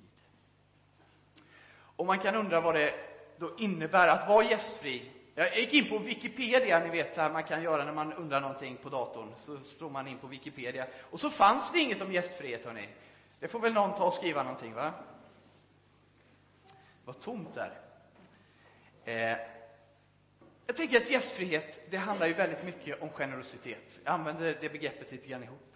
Och 1.74 2.06
man 2.06 2.20
kan 2.20 2.36
undra 2.36 2.62
vad 2.62 2.75
det 2.75 2.94
då 3.38 3.56
innebär 3.58 4.08
att 4.08 4.27
vara 4.27 4.46
gästfri. 4.46 5.12
Jag 5.36 5.60
gick 5.60 5.74
in 5.74 5.89
på 5.89 5.98
Wikipedia, 5.98 6.80
ni 6.80 6.89
vet 6.89 7.18
här 7.18 7.32
man 7.32 7.44
kan 7.44 7.63
göra 7.63 7.86
när 7.86 7.94
man 7.94 8.13
undrar 8.13 8.41
någonting 8.41 8.77
på 8.77 8.89
datorn. 8.89 9.34
Så 9.38 9.60
slår 9.60 9.89
man 9.89 10.08
in 10.08 10.18
på 10.18 10.27
Wikipedia. 10.27 10.88
Och 11.12 11.20
så 11.20 11.30
fanns 11.30 11.72
det 11.72 11.80
inget 11.80 12.01
om 12.01 12.13
gästfrihet, 12.13 12.65
hörni. 12.65 12.89
Det 13.39 13.48
får 13.48 13.60
väl 13.60 13.74
någon 13.74 13.96
ta 13.96 14.06
och 14.06 14.13
skriva 14.13 14.44
någonting, 14.44 14.74
va? 14.74 14.94
Det 16.65 17.06
var 17.06 17.13
tomt 17.13 17.53
där. 17.53 17.90
Eh, 19.05 19.38
jag 20.67 20.75
tänker 20.75 20.98
att 20.98 21.10
gästfrihet, 21.10 21.81
det 21.89 21.98
handlar 21.98 22.27
ju 22.27 22.34
väldigt 22.34 22.63
mycket 22.63 23.01
om 23.01 23.10
generositet. 23.10 24.00
Jag 24.03 24.13
använder 24.13 24.58
det 24.62 24.70
begreppet 24.70 25.12
lite 25.12 25.27
grann 25.27 25.43
ihop. 25.43 25.75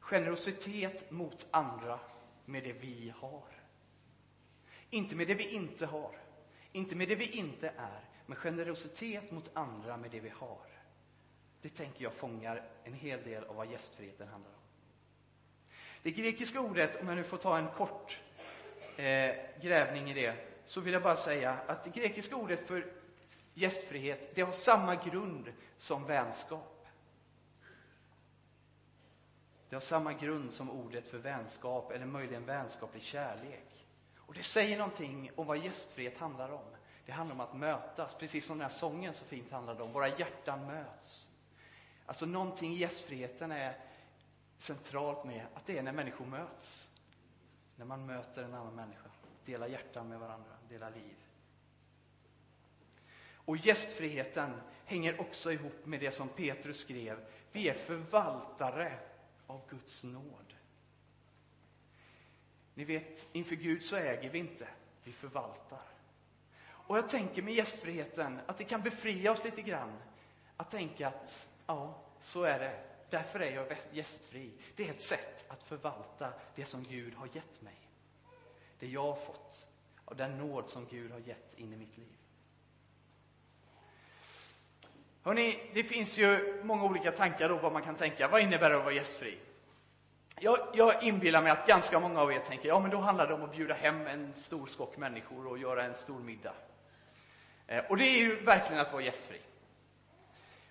Generositet 0.00 1.10
mot 1.10 1.46
andra 1.50 2.00
med 2.44 2.64
det 2.64 2.72
vi 2.72 3.12
har. 3.16 3.44
Inte 4.90 5.16
med 5.16 5.28
det 5.28 5.34
vi 5.34 5.48
inte 5.48 5.86
har, 5.86 6.18
inte 6.72 6.96
med 6.96 7.08
det 7.08 7.14
vi 7.14 7.30
inte 7.30 7.68
är, 7.68 8.00
men 8.26 8.36
generositet 8.36 9.30
mot 9.30 9.50
andra 9.52 9.96
med 9.96 10.10
det 10.10 10.20
vi 10.20 10.28
har. 10.28 10.66
Det 11.62 11.68
tänker 11.68 12.02
jag 12.04 12.12
fångar 12.12 12.68
en 12.84 12.94
hel 12.94 13.22
del 13.22 13.44
av 13.44 13.56
vad 13.56 13.70
gästfriheten 13.70 14.28
handlar 14.28 14.50
om. 14.50 14.60
Det 16.02 16.10
grekiska 16.10 16.60
ordet, 16.60 17.00
om 17.00 17.08
jag 17.08 17.16
nu 17.16 17.24
får 17.24 17.36
ta 17.36 17.58
en 17.58 17.68
kort 17.68 18.18
eh, 18.96 19.34
grävning 19.62 20.10
i 20.10 20.14
det, 20.14 20.47
så 20.68 20.80
vill 20.80 20.92
jag 20.92 21.02
bara 21.02 21.16
säga 21.16 21.58
att 21.66 21.84
det 21.84 21.90
grekiska 21.90 22.36
ordet 22.36 22.66
för 22.66 22.92
gästfrihet, 23.54 24.34
det 24.34 24.42
har 24.42 24.52
samma 24.52 24.94
grund 24.94 25.52
som 25.78 26.04
vänskap. 26.04 26.86
Det 29.68 29.76
har 29.76 29.80
samma 29.80 30.12
grund 30.12 30.52
som 30.52 30.70
ordet 30.70 31.08
för 31.08 31.18
vänskap, 31.18 31.92
eller 31.92 32.06
möjligen 32.06 32.44
vänskaplig 32.44 33.02
kärlek. 33.02 33.86
Och 34.16 34.34
det 34.34 34.42
säger 34.42 34.78
någonting 34.78 35.30
om 35.36 35.46
vad 35.46 35.58
gästfrihet 35.58 36.18
handlar 36.18 36.50
om. 36.50 36.64
Det 37.06 37.12
handlar 37.12 37.34
om 37.34 37.40
att 37.40 37.56
mötas, 37.56 38.14
precis 38.14 38.46
som 38.46 38.58
den 38.58 38.70
här 38.70 38.76
sången 38.76 39.14
så 39.14 39.24
fint 39.24 39.52
handlade 39.52 39.82
om. 39.82 39.92
Våra 39.92 40.08
hjärtan 40.08 40.66
möts. 40.66 41.28
Alltså 42.06 42.26
någonting 42.26 42.72
i 42.72 42.78
gästfriheten 42.78 43.52
är 43.52 43.76
centralt 44.58 45.24
med 45.24 45.46
att 45.54 45.66
det 45.66 45.78
är 45.78 45.82
när 45.82 45.92
människor 45.92 46.26
möts. 46.26 46.90
När 47.76 47.84
man 47.84 48.06
möter 48.06 48.42
en 48.42 48.54
annan 48.54 48.74
människa, 48.74 49.10
delar 49.44 49.66
hjärtan 49.66 50.08
med 50.08 50.18
varandra, 50.18 50.57
dela 50.68 50.90
liv. 50.90 51.16
Och 53.48 53.56
gästfriheten 53.56 54.60
hänger 54.84 55.20
också 55.20 55.52
ihop 55.52 55.86
med 55.86 56.00
det 56.00 56.10
som 56.10 56.28
Petrus 56.28 56.80
skrev. 56.80 57.26
Vi 57.52 57.68
är 57.68 57.74
förvaltare 57.74 58.98
av 59.46 59.68
Guds 59.70 60.04
nåd. 60.04 60.54
Ni 62.74 62.84
vet, 62.84 63.26
inför 63.32 63.56
Gud 63.56 63.84
så 63.84 63.96
äger 63.96 64.30
vi 64.30 64.38
inte, 64.38 64.68
vi 65.04 65.12
förvaltar. 65.12 65.82
Och 66.60 66.96
jag 66.96 67.08
tänker 67.08 67.42
med 67.42 67.54
gästfriheten 67.54 68.40
att 68.46 68.58
det 68.58 68.64
kan 68.64 68.82
befria 68.82 69.32
oss 69.32 69.44
lite 69.44 69.62
grann. 69.62 69.98
Att 70.56 70.70
tänka 70.70 71.08
att, 71.08 71.48
ja, 71.66 72.02
så 72.20 72.42
är 72.42 72.58
det. 72.58 72.84
Därför 73.10 73.40
är 73.40 73.54
jag 73.54 73.78
gästfri. 73.92 74.52
Det 74.76 74.88
är 74.88 74.90
ett 74.90 75.00
sätt 75.00 75.44
att 75.48 75.62
förvalta 75.62 76.32
det 76.54 76.64
som 76.64 76.82
Gud 76.82 77.14
har 77.14 77.28
gett 77.32 77.62
mig. 77.62 77.90
Det 78.78 78.86
jag 78.86 79.02
har 79.02 79.16
fått 79.16 79.67
av 80.10 80.16
den 80.16 80.38
nåd 80.38 80.68
som 80.68 80.86
Gud 80.90 81.10
har 81.10 81.18
gett 81.18 81.54
in 81.58 81.72
i 81.72 81.76
mitt 81.76 81.98
liv. 81.98 82.06
Hörrni, 85.22 85.70
det 85.74 85.82
finns 85.82 86.18
ju 86.18 86.60
många 86.64 86.84
olika 86.84 87.12
tankar 87.12 87.50
om 87.50 87.58
vad 87.62 87.72
man 87.72 87.82
kan 87.82 87.94
tänka. 87.94 88.28
Vad 88.28 88.40
innebär 88.40 88.70
det 88.70 88.76
att 88.76 88.84
vara 88.84 88.94
gästfri? 88.94 89.38
Jag, 90.40 90.58
jag 90.74 91.02
inbillar 91.02 91.42
mig 91.42 91.52
att 91.52 91.66
ganska 91.66 92.00
många 92.00 92.20
av 92.20 92.32
er 92.32 92.40
tänker, 92.40 92.68
ja 92.68 92.80
men 92.80 92.90
då 92.90 92.96
handlar 92.96 93.28
det 93.28 93.34
om 93.34 93.42
att 93.42 93.52
bjuda 93.52 93.74
hem 93.74 94.06
en 94.06 94.34
stor 94.34 94.66
skock 94.66 94.96
människor 94.96 95.46
och 95.46 95.58
göra 95.58 95.82
en 95.82 95.94
stor 95.94 96.20
middag. 96.20 96.54
Eh, 97.66 97.84
och 97.84 97.96
det 97.96 98.04
är 98.04 98.18
ju 98.18 98.40
verkligen 98.40 98.82
att 98.82 98.92
vara 98.92 99.02
gästfri. 99.02 99.40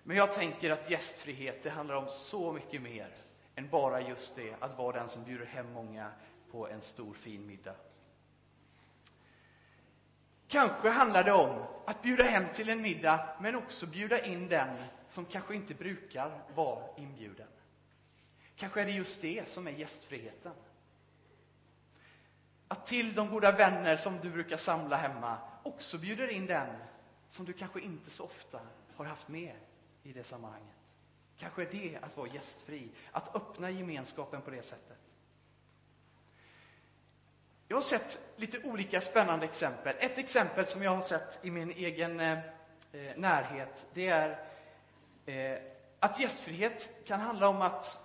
Men 0.02 0.16
jag 0.16 0.32
tänker 0.32 0.70
att 0.70 0.90
gästfrihet, 0.90 1.62
det 1.62 1.70
handlar 1.70 1.94
om 1.94 2.08
så 2.10 2.52
mycket 2.52 2.82
mer 2.82 3.14
än 3.54 3.68
bara 3.68 4.00
just 4.00 4.36
det, 4.36 4.54
att 4.60 4.78
vara 4.78 4.98
den 4.98 5.08
som 5.08 5.24
bjuder 5.24 5.46
hem 5.46 5.72
många 5.72 6.10
på 6.50 6.68
en 6.68 6.82
stor 6.82 7.14
fin 7.14 7.46
middag. 7.46 7.74
Kanske 10.48 10.88
handlar 10.88 11.24
det 11.24 11.32
om 11.32 11.64
att 11.86 12.02
bjuda 12.02 12.24
hem 12.24 12.44
till 12.54 12.68
en 12.68 12.82
middag, 12.82 13.36
men 13.40 13.56
också 13.56 13.86
bjuda 13.86 14.24
in 14.24 14.48
den 14.48 14.76
som 15.08 15.24
kanske 15.24 15.54
inte 15.54 15.74
brukar 15.74 16.40
vara 16.54 16.96
inbjuden. 16.96 17.48
Kanske 18.56 18.80
är 18.80 18.84
det 18.84 18.92
just 18.92 19.20
det 19.20 19.48
som 19.48 19.66
är 19.66 19.70
gästfriheten. 19.70 20.52
Att 22.68 22.86
till 22.86 23.14
de 23.14 23.30
goda 23.30 23.52
vänner 23.52 23.96
som 23.96 24.18
du 24.22 24.30
brukar 24.30 24.56
samla 24.56 24.96
hemma 24.96 25.38
också 25.62 25.98
bjuder 25.98 26.28
in 26.28 26.46
den 26.46 26.68
som 27.28 27.44
du 27.44 27.52
kanske 27.52 27.80
inte 27.80 28.10
så 28.10 28.24
ofta 28.24 28.60
har 28.96 29.04
haft 29.04 29.28
med 29.28 29.54
i 30.02 30.12
det 30.12 30.24
sammanhanget. 30.24 30.76
Kanske 31.38 31.62
är 31.62 31.70
det 31.72 31.98
att 32.02 32.16
vara 32.16 32.28
gästfri, 32.28 32.88
att 33.12 33.36
öppna 33.36 33.70
gemenskapen 33.70 34.42
på 34.42 34.50
det 34.50 34.62
sättet. 34.62 34.98
Jag 37.70 37.76
har 37.76 37.82
sett 37.82 38.18
lite 38.36 38.58
olika 38.64 39.00
spännande 39.00 39.46
exempel. 39.46 39.94
Ett 39.98 40.18
exempel 40.18 40.66
som 40.66 40.82
jag 40.82 40.90
har 40.90 41.02
sett 41.02 41.44
i 41.44 41.50
min 41.50 41.70
egen 41.70 42.20
eh, 42.20 42.38
eh, 42.92 43.16
närhet, 43.16 43.86
det 43.94 44.08
är 44.08 44.38
eh, 45.26 45.58
att 46.00 46.20
gästfrihet 46.20 47.04
kan 47.06 47.20
handla 47.20 47.48
om 47.48 47.62
att 47.62 47.98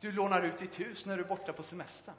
du 0.00 0.12
lånar 0.12 0.42
ut 0.42 0.58
ditt 0.58 0.80
hus 0.80 1.06
när 1.06 1.16
du 1.16 1.22
är 1.22 1.28
borta 1.28 1.52
på 1.52 1.62
semestern. 1.62 2.14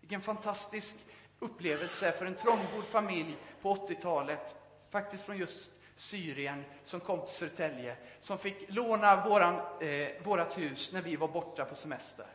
Vilken 0.00 0.20
fantastisk 0.20 0.94
upplevelse 1.38 2.12
för 2.12 2.26
en 2.26 2.34
trångbodd 2.34 2.84
familj 2.84 3.36
på 3.62 3.74
80-talet, 3.74 4.56
faktiskt 4.90 5.24
från 5.24 5.38
just 5.38 5.70
Syrien, 5.96 6.64
som 6.84 7.00
kom 7.00 7.20
till 7.20 7.34
Södertälje, 7.34 7.96
som 8.20 8.38
fick 8.38 8.72
låna 8.72 9.28
våran, 9.28 9.54
eh, 9.80 10.08
vårat 10.24 10.58
hus 10.58 10.92
när 10.92 11.02
vi 11.02 11.16
var 11.16 11.28
borta 11.28 11.64
på 11.64 11.74
semester. 11.74 12.26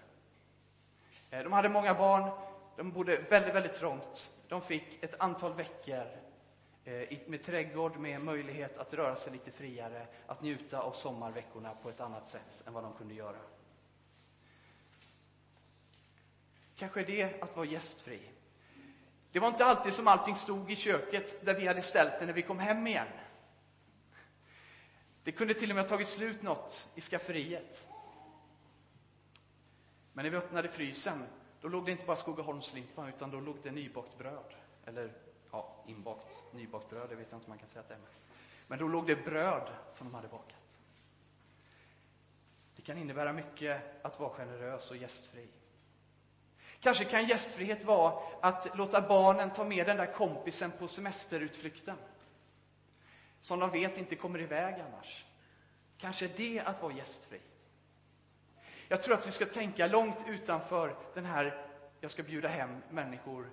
Eh, 1.29 1.43
de 1.43 1.53
hade 1.53 1.69
många 1.69 1.93
barn, 1.93 2.48
de 2.79 2.91
bodde 2.91 3.17
väldigt, 3.17 3.55
väldigt 3.55 3.73
trångt. 3.73 4.31
De 4.47 4.61
fick 4.61 5.03
ett 5.03 5.19
antal 5.19 5.53
veckor 5.53 6.05
eh, 6.85 7.17
med 7.27 7.43
trädgård, 7.43 7.97
med 7.97 8.21
möjlighet 8.21 8.77
att 8.77 8.93
röra 8.93 9.15
sig 9.15 9.33
lite 9.33 9.51
friare, 9.51 10.07
att 10.27 10.41
njuta 10.41 10.81
av 10.81 10.91
sommarveckorna 10.91 11.75
på 11.83 11.89
ett 11.89 11.99
annat 11.99 12.29
sätt 12.29 12.63
än 12.67 12.73
vad 12.73 12.83
de 12.83 12.93
kunde 12.93 13.13
göra. 13.13 13.37
Kanske 16.75 17.01
är 17.01 17.05
det 17.05 17.41
att 17.41 17.55
vara 17.55 17.65
gästfri. 17.65 18.21
Det 19.31 19.39
var 19.39 19.47
inte 19.47 19.65
alltid 19.65 19.93
som 19.93 20.07
allting 20.07 20.35
stod 20.35 20.71
i 20.71 20.75
köket 20.75 21.45
där 21.45 21.59
vi 21.59 21.67
hade 21.67 21.81
ställt 21.81 22.19
det 22.19 22.25
när 22.25 22.33
vi 22.33 22.41
kom 22.41 22.59
hem 22.59 22.87
igen. 22.87 23.07
Det 25.23 25.31
kunde 25.31 25.53
till 25.53 25.69
och 25.69 25.75
med 25.75 25.83
ha 25.83 25.89
tagit 25.89 26.07
slut 26.07 26.41
något 26.41 26.87
i 26.95 27.01
skafferiet. 27.01 27.87
Men 30.13 30.23
när 30.23 30.31
vi 30.31 30.37
öppnade 30.37 30.69
frysen, 30.69 31.25
då 31.61 31.67
låg 31.67 31.85
det 31.85 31.91
inte 31.91 32.05
bara 32.05 32.17
Skogaholmslimpa, 32.17 33.09
utan 33.09 33.31
då 33.31 33.39
låg 33.39 33.57
det 33.63 33.71
nybakt 33.71 34.17
bröd. 34.17 34.55
Eller, 34.85 35.13
ja, 35.51 35.75
inbakt 35.87 36.53
nybakt 36.53 36.89
bröd, 36.89 37.09
det 37.09 37.15
vet 37.15 37.27
jag 37.31 37.37
inte 37.37 37.45
om 37.45 37.49
man 37.49 37.57
kan 37.57 37.67
säga 37.67 37.81
att 37.81 37.87
det 37.87 37.93
är. 37.93 37.99
Men 38.67 38.79
då 38.79 38.87
låg 38.87 39.07
det 39.07 39.25
bröd 39.25 39.69
som 39.91 40.07
de 40.07 40.13
hade 40.15 40.27
bakat. 40.27 40.55
Det 42.75 42.81
kan 42.81 42.97
innebära 42.97 43.33
mycket 43.33 44.05
att 44.05 44.19
vara 44.19 44.29
generös 44.29 44.91
och 44.91 44.97
gästfri. 44.97 45.47
Kanske 46.79 47.05
kan 47.05 47.25
gästfrihet 47.25 47.83
vara 47.83 48.23
att 48.41 48.77
låta 48.77 49.07
barnen 49.07 49.49
ta 49.49 49.63
med 49.63 49.87
den 49.87 49.97
där 49.97 50.13
kompisen 50.13 50.71
på 50.79 50.87
semesterutflykten. 50.87 51.97
Som 53.41 53.59
de 53.59 53.71
vet 53.71 53.97
inte 53.97 54.15
kommer 54.15 54.41
iväg 54.41 54.75
annars. 54.81 55.25
Kanske 55.97 56.25
är 56.25 56.31
det 56.37 56.59
att 56.59 56.81
vara 56.81 56.93
gästfri. 56.93 57.39
Jag 58.91 59.01
tror 59.01 59.13
att 59.15 59.27
vi 59.27 59.31
ska 59.31 59.45
tänka 59.45 59.87
långt 59.87 60.17
utanför 60.27 60.95
den 61.13 61.25
här, 61.25 61.65
jag 62.01 62.11
ska 62.11 62.23
bjuda 62.23 62.47
hem 62.47 62.81
människor 62.89 63.49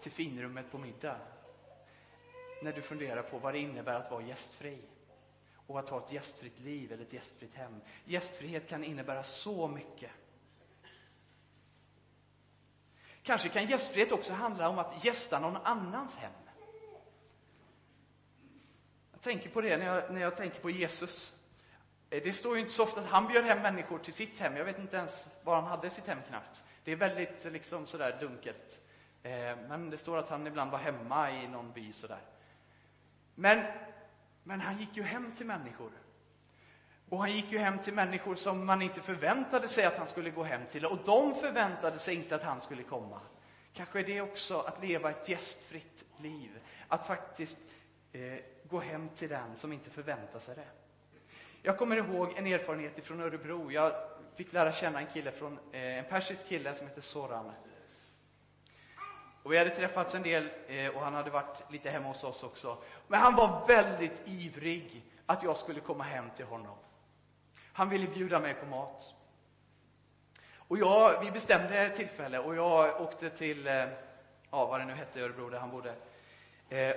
till 0.00 0.12
finrummet 0.12 0.70
på 0.70 0.78
middag. 0.78 1.16
När 2.62 2.72
du 2.72 2.82
funderar 2.82 3.22
på 3.22 3.38
vad 3.38 3.54
det 3.54 3.58
innebär 3.58 3.94
att 3.94 4.10
vara 4.10 4.22
gästfri 4.22 4.78
och 5.66 5.78
att 5.78 5.88
ha 5.88 5.98
ett 6.06 6.12
gästfritt 6.12 6.60
liv 6.60 6.92
eller 6.92 7.02
ett 7.02 7.12
gästfritt 7.12 7.54
hem. 7.54 7.80
Gästfrihet 8.04 8.68
kan 8.68 8.84
innebära 8.84 9.22
så 9.22 9.68
mycket. 9.68 10.10
Kanske 13.22 13.48
kan 13.48 13.66
gästfrihet 13.66 14.12
också 14.12 14.32
handla 14.32 14.68
om 14.68 14.78
att 14.78 15.04
gästa 15.04 15.38
någon 15.38 15.56
annans 15.56 16.16
hem. 16.16 16.32
Jag 19.12 19.20
tänker 19.20 19.50
på 19.50 19.60
det 19.60 19.76
när 19.76 19.86
jag, 19.86 20.14
när 20.14 20.20
jag 20.20 20.36
tänker 20.36 20.60
på 20.60 20.70
Jesus. 20.70 21.41
Eh, 22.12 22.22
det 22.22 22.32
står 22.32 22.54
ju 22.54 22.60
inte 22.60 22.72
så 22.72 22.82
ofta 22.82 23.00
att 23.00 23.06
han 23.06 23.26
bjöd 23.26 23.44
hem 23.44 23.62
människor 23.62 23.98
till 23.98 24.14
sitt 24.14 24.40
hem. 24.40 24.56
Jag 24.56 24.64
vet 24.64 24.78
inte 24.78 24.96
ens 24.96 25.28
var 25.44 25.54
han 25.54 25.64
hade 25.64 25.90
sitt 25.90 26.06
hem 26.06 26.18
knappt. 26.28 26.62
Det 26.84 26.92
är 26.92 26.96
väldigt 26.96 27.44
liksom 27.44 27.86
sådär 27.86 28.16
dunkelt. 28.20 28.80
Eh, 29.22 29.56
men 29.68 29.90
det 29.90 29.98
står 29.98 30.18
att 30.18 30.28
han 30.28 30.46
ibland 30.46 30.70
var 30.70 30.78
hemma 30.78 31.30
i 31.30 31.48
någon 31.48 31.72
by 31.72 31.92
sådär. 31.92 32.20
Men, 33.34 33.64
men 34.42 34.60
han 34.60 34.78
gick 34.78 34.96
ju 34.96 35.02
hem 35.02 35.32
till 35.36 35.46
människor. 35.46 35.90
Och 37.08 37.18
han 37.18 37.32
gick 37.32 37.52
ju 37.52 37.58
hem 37.58 37.78
till 37.78 37.94
människor 37.94 38.34
som 38.34 38.66
man 38.66 38.82
inte 38.82 39.00
förväntade 39.00 39.68
sig 39.68 39.84
att 39.84 39.98
han 39.98 40.06
skulle 40.06 40.30
gå 40.30 40.42
hem 40.42 40.62
till. 40.70 40.86
Och 40.86 40.98
de 41.04 41.34
förväntade 41.34 41.98
sig 41.98 42.14
inte 42.14 42.34
att 42.34 42.42
han 42.42 42.60
skulle 42.60 42.82
komma. 42.82 43.20
Kanske 43.72 44.00
är 44.00 44.04
det 44.04 44.20
också 44.20 44.58
att 44.58 44.84
leva 44.84 45.10
ett 45.10 45.28
gästfritt 45.28 46.04
liv. 46.16 46.60
Att 46.88 47.06
faktiskt 47.06 47.56
eh, 48.12 48.38
gå 48.64 48.80
hem 48.80 49.08
till 49.08 49.28
den 49.28 49.56
som 49.56 49.72
inte 49.72 49.90
förväntar 49.90 50.38
sig 50.38 50.54
det. 50.54 50.81
Jag 51.64 51.78
kommer 51.78 51.96
ihåg 51.96 52.32
en 52.36 52.46
erfarenhet 52.46 53.04
från 53.04 53.20
Örebro. 53.20 53.70
Jag 53.70 53.92
fick 54.36 54.52
lära 54.52 54.72
känna 54.72 55.00
en 55.00 55.06
kille 55.06 55.32
från, 55.32 55.58
eh, 55.72 55.98
en 55.98 56.04
persisk 56.04 56.48
kille 56.48 56.74
som 56.74 56.86
heter 56.86 57.00
Soran. 57.00 57.52
Och 59.42 59.52
vi 59.52 59.58
hade 59.58 59.70
träffats 59.70 60.14
en 60.14 60.22
del 60.22 60.48
eh, 60.66 60.88
och 60.96 61.00
han 61.00 61.14
hade 61.14 61.30
varit 61.30 61.70
lite 61.70 61.90
hemma 61.90 62.08
hos 62.08 62.24
oss 62.24 62.42
också. 62.42 62.78
Men 63.08 63.20
han 63.20 63.36
var 63.36 63.66
väldigt 63.66 64.22
ivrig 64.24 65.04
att 65.26 65.42
jag 65.42 65.56
skulle 65.56 65.80
komma 65.80 66.04
hem 66.04 66.30
till 66.36 66.44
honom. 66.44 66.76
Han 67.72 67.88
ville 67.88 68.06
bjuda 68.06 68.40
mig 68.40 68.54
på 68.54 68.66
mat. 68.66 69.14
Och 70.56 70.78
jag, 70.78 71.24
vi 71.24 71.30
bestämde 71.30 71.88
tillfälle 71.88 72.38
och 72.38 72.54
jag 72.56 73.00
åkte 73.00 73.30
till, 73.30 73.66
eh, 73.66 73.74
ja, 74.50 74.66
vad 74.66 74.80
det 74.80 74.84
nu 74.84 74.92
hette, 74.92 75.20
Örebro 75.20 75.48
där 75.48 75.58
han 75.58 75.70
bodde. 75.70 75.94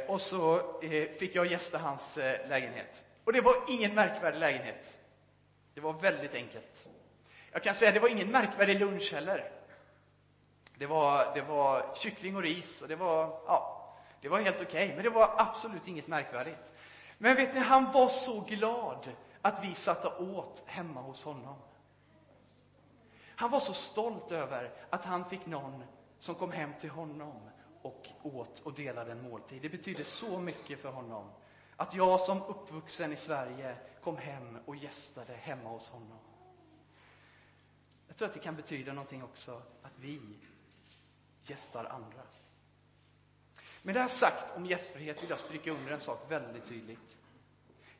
Och 0.07 0.22
så 0.22 0.62
fick 1.19 1.36
jag 1.36 1.45
gästa 1.45 1.77
hans 1.77 2.17
lägenhet. 2.48 3.05
Och 3.25 3.34
det 3.34 3.41
var 3.41 3.55
ingen 3.67 3.96
märkvärdig 3.96 4.39
lägenhet. 4.39 5.00
Det 5.74 5.82
var 5.82 5.94
väldigt 5.94 6.34
enkelt. 6.34 6.88
Jag 7.51 7.63
kan 7.63 7.75
säga, 7.75 7.91
det 7.91 8.00
var 8.00 8.10
ingen 8.10 8.32
märkvärdig 8.32 8.79
lunch 8.79 9.13
heller. 9.13 9.51
Det 10.77 10.86
var, 10.86 11.36
det 11.36 11.41
var 11.41 11.96
kyckling 11.96 12.36
och 12.36 12.41
ris 12.41 12.82
och 12.82 12.88
det 12.88 12.96
var, 12.96 13.41
ja, 13.48 13.94
det 14.22 14.29
var 14.29 14.39
helt 14.39 14.62
okej, 14.62 14.84
okay, 14.84 14.96
men 14.96 15.03
det 15.03 15.10
var 15.10 15.34
absolut 15.38 15.88
inget 15.88 16.08
märkvärdigt. 16.08 16.72
Men 17.17 17.36
vet 17.36 17.53
ni, 17.53 17.60
han 17.60 17.91
var 17.91 18.08
så 18.08 18.39
glad 18.39 19.12
att 19.41 19.63
vi 19.63 19.75
satt 19.75 20.05
och 20.05 20.24
åt 20.27 20.63
hemma 20.65 21.01
hos 21.01 21.24
honom. 21.24 21.55
Han 23.36 23.51
var 23.51 23.60
så 23.60 23.74
stolt 23.74 24.32
över 24.32 24.72
att 24.89 25.05
han 25.05 25.29
fick 25.29 25.46
någon 25.46 25.84
som 26.20 26.36
kom 26.36 26.51
hem 26.51 26.74
till 26.79 26.89
honom 26.89 27.50
och 27.82 28.08
åt 28.24 28.60
och 28.60 28.74
delade 28.74 29.12
en 29.12 29.29
måltid. 29.29 29.62
Det 29.62 29.70
betydde 29.70 30.03
så 30.03 30.39
mycket 30.39 30.79
för 30.82 30.89
honom 30.89 31.29
att 31.77 31.94
jag 31.94 32.22
som 32.22 32.41
uppvuxen 32.44 33.13
i 33.13 33.15
Sverige 33.15 33.77
kom 34.03 34.17
hem 34.17 34.58
och 34.65 34.75
gästade 34.75 35.34
hemma 35.34 35.70
hos 35.70 35.89
honom. 35.89 36.20
Jag 38.08 38.17
tror 38.17 38.27
att 38.27 38.34
det 38.34 38.39
kan 38.39 38.55
betyda 38.55 38.94
någonting 38.94 39.24
också 39.24 39.62
att 39.82 40.00
vi 40.00 40.22
gästar 41.44 41.86
andra. 41.86 42.22
Med 43.82 43.96
det 43.96 44.01
här 44.01 44.08
sagt 44.08 44.58
om 44.58 44.65
gästfrihet 44.65 45.24
vill 45.24 45.29
jag 45.29 45.39
stryka 45.39 45.72
under 45.72 45.91
en 45.91 46.00
sak 46.00 46.32
väldigt 46.32 46.65
tydligt. 46.65 47.20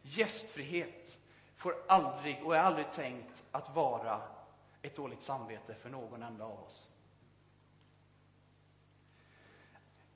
Gästfrihet 0.02 1.18
får 1.56 1.76
aldrig 1.88 2.44
och 2.44 2.56
är 2.56 2.60
aldrig 2.60 2.92
tänkt 2.92 3.44
att 3.52 3.76
vara 3.76 4.22
ett 4.82 4.96
dåligt 4.96 5.22
samvete 5.22 5.76
för 5.76 5.90
någon 5.90 6.24
enda 6.24 6.46
av 6.46 6.64
oss. 6.64 6.90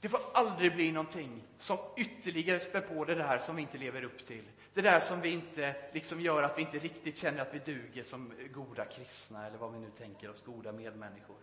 Det 0.02 0.10
får 0.10 0.20
aldrig 0.34 0.76
bli 0.76 0.92
någonting 0.92 1.44
som 1.58 1.78
ytterligare 1.98 2.60
spär 2.60 2.82
på 2.82 3.06
det 3.06 3.16
där 3.16 3.40
som 3.40 3.56
vi 3.56 3.62
inte 3.62 3.78
lever 3.78 4.04
upp 4.04 4.28
till. 4.28 4.44
Det 4.74 4.82
där 4.82 5.00
som 5.00 5.22
vi 5.22 5.30
inte 5.30 5.76
liksom 5.94 6.22
gör 6.22 6.44
att 6.44 6.58
vi 6.58 6.62
inte 6.62 6.80
riktigt 6.80 7.18
känner 7.18 7.42
att 7.42 7.54
vi 7.54 7.60
duger 7.60 8.04
som 8.04 8.34
goda 8.54 8.86
kristna 8.86 9.48
eller 9.48 9.58
vad 9.58 9.74
vi 9.74 9.80
nu 9.80 9.92
tänker 9.98 10.30
oss, 10.30 10.44
goda 10.46 10.72
medmänniskor. 10.72 11.38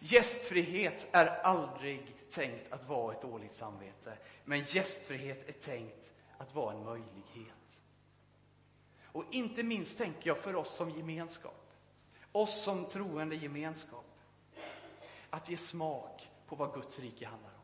Gästfrihet 0.00 1.06
är 1.12 1.26
aldrig 1.26 2.16
tänkt 2.30 2.72
att 2.72 2.88
vara 2.88 3.14
ett 3.14 3.22
dåligt 3.22 3.54
samvete, 3.54 4.18
men 4.44 4.64
gästfrihet 4.64 5.48
är 5.48 5.52
tänkt 5.52 6.12
att 6.38 6.54
vara 6.54 6.74
en 6.74 6.84
möjlighet. 6.84 7.80
Och 9.02 9.24
inte 9.30 9.62
minst 9.62 9.98
tänker 9.98 10.30
jag 10.30 10.38
för 10.38 10.56
oss 10.56 10.76
som 10.76 10.90
gemenskap, 10.90 11.72
oss 12.32 12.62
som 12.62 12.84
troende 12.84 13.36
gemenskap, 13.36 14.20
att 15.30 15.48
ge 15.48 15.56
smak 15.56 16.28
på 16.46 16.56
vad 16.56 16.74
Guds 16.74 16.98
rike 16.98 17.26
handlar 17.26 17.50
om. 17.50 17.55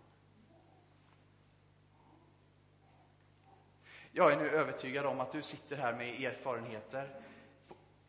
Jag 4.14 4.32
är 4.32 4.36
nu 4.36 4.50
övertygad 4.50 5.06
om 5.06 5.20
att 5.20 5.32
du 5.32 5.42
sitter 5.42 5.76
här 5.76 5.92
med 5.92 6.22
erfarenheter 6.24 7.08